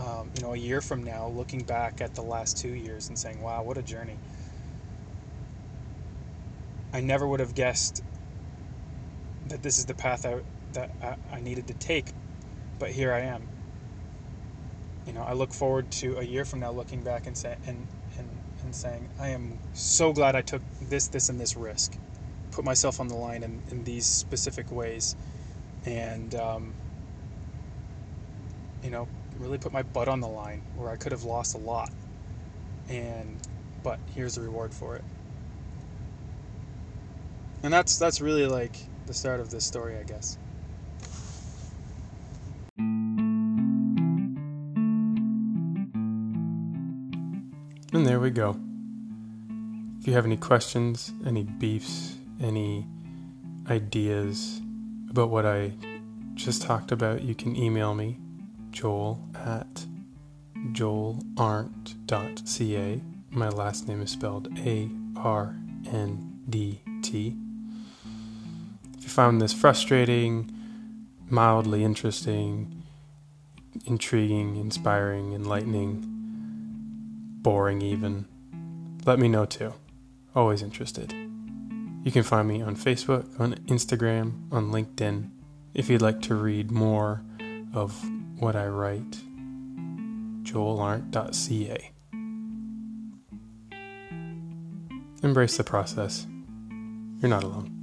um, 0.00 0.30
you 0.34 0.42
know, 0.42 0.54
a 0.54 0.56
year 0.56 0.80
from 0.80 1.02
now, 1.02 1.28
looking 1.28 1.62
back 1.62 2.00
at 2.00 2.14
the 2.14 2.22
last 2.22 2.56
two 2.56 2.72
years 2.72 3.08
and 3.08 3.18
saying, 3.18 3.42
wow, 3.42 3.62
what 3.62 3.76
a 3.76 3.82
journey. 3.82 4.16
I 6.92 7.00
never 7.00 7.26
would 7.26 7.40
have 7.40 7.54
guessed 7.54 8.02
that 9.48 9.62
this 9.62 9.78
is 9.78 9.84
the 9.84 9.94
path 9.94 10.24
I, 10.24 10.40
that 10.72 10.90
I, 11.32 11.40
needed 11.40 11.66
to 11.68 11.74
take, 11.74 12.12
but 12.78 12.90
here 12.90 13.12
I 13.12 13.20
am. 13.20 13.46
You 15.06 15.12
know, 15.12 15.22
I 15.22 15.34
look 15.34 15.52
forward 15.52 15.90
to 15.92 16.18
a 16.18 16.22
year 16.22 16.44
from 16.44 16.60
now 16.60 16.70
looking 16.70 17.02
back 17.02 17.26
and, 17.26 17.36
say, 17.36 17.56
and, 17.66 17.86
and, 18.18 18.28
and 18.64 18.74
saying, 18.74 19.08
I 19.18 19.28
am 19.28 19.58
so 19.74 20.12
glad 20.12 20.34
I 20.34 20.42
took 20.42 20.62
this, 20.82 21.08
this, 21.08 21.28
and 21.28 21.38
this 21.38 21.56
risk, 21.56 21.96
put 22.52 22.64
myself 22.64 23.00
on 23.00 23.08
the 23.08 23.16
line 23.16 23.42
in, 23.42 23.62
in 23.70 23.84
these 23.84 24.06
specific 24.06 24.70
ways, 24.70 25.14
and, 25.84 26.34
um, 26.34 26.74
you 28.82 28.90
know, 28.90 29.08
really 29.40 29.58
put 29.58 29.72
my 29.72 29.82
butt 29.82 30.06
on 30.06 30.20
the 30.20 30.28
line 30.28 30.62
where 30.76 30.90
I 30.90 30.96
could 30.96 31.12
have 31.12 31.24
lost 31.24 31.54
a 31.54 31.58
lot. 31.58 31.90
And 32.88 33.36
but 33.82 33.98
here's 34.14 34.34
the 34.34 34.42
reward 34.42 34.72
for 34.74 34.96
it. 34.96 35.04
And 37.62 37.72
that's 37.72 37.98
that's 37.98 38.20
really 38.20 38.46
like 38.46 38.76
the 39.06 39.14
start 39.14 39.40
of 39.40 39.50
this 39.50 39.64
story, 39.64 39.96
I 39.96 40.02
guess. 40.02 40.38
And 47.92 48.06
there 48.06 48.20
we 48.20 48.30
go. 48.30 48.56
If 50.00 50.06
you 50.06 50.12
have 50.14 50.24
any 50.24 50.36
questions, 50.36 51.12
any 51.26 51.42
beefs, 51.42 52.14
any 52.40 52.86
ideas 53.68 54.62
about 55.10 55.30
what 55.30 55.44
I 55.44 55.72
just 56.34 56.62
talked 56.62 56.92
about, 56.92 57.22
you 57.22 57.34
can 57.34 57.56
email 57.56 57.94
me 57.94 58.16
joel 58.70 59.20
at 59.46 59.86
joelarndt.ca. 60.72 63.00
My 63.30 63.48
last 63.48 63.88
name 63.88 64.02
is 64.02 64.10
spelled 64.10 64.48
A 64.58 64.90
R 65.16 65.56
N 65.90 66.40
D 66.48 66.80
T. 67.02 67.36
If 68.96 69.04
you 69.04 69.08
found 69.08 69.40
this 69.40 69.52
frustrating, 69.52 70.50
mildly 71.28 71.84
interesting, 71.84 72.82
intriguing, 73.86 74.56
inspiring, 74.56 75.32
enlightening, 75.32 76.04
boring 77.42 77.82
even, 77.82 78.26
let 79.06 79.18
me 79.18 79.28
know 79.28 79.46
too. 79.46 79.72
Always 80.34 80.62
interested. 80.62 81.12
You 82.02 82.10
can 82.10 82.22
find 82.22 82.48
me 82.48 82.62
on 82.62 82.76
Facebook, 82.76 83.38
on 83.38 83.54
Instagram, 83.66 84.52
on 84.52 84.70
LinkedIn. 84.70 85.30
If 85.74 85.88
you'd 85.88 86.02
like 86.02 86.20
to 86.22 86.34
read 86.34 86.70
more 86.70 87.22
of 87.74 88.02
what 88.38 88.56
I 88.56 88.66
write, 88.66 89.20
joelarndt.ca. 90.42 91.92
Embrace 95.22 95.56
the 95.56 95.64
process. 95.64 96.26
You're 97.20 97.28
not 97.28 97.44
alone. 97.44 97.76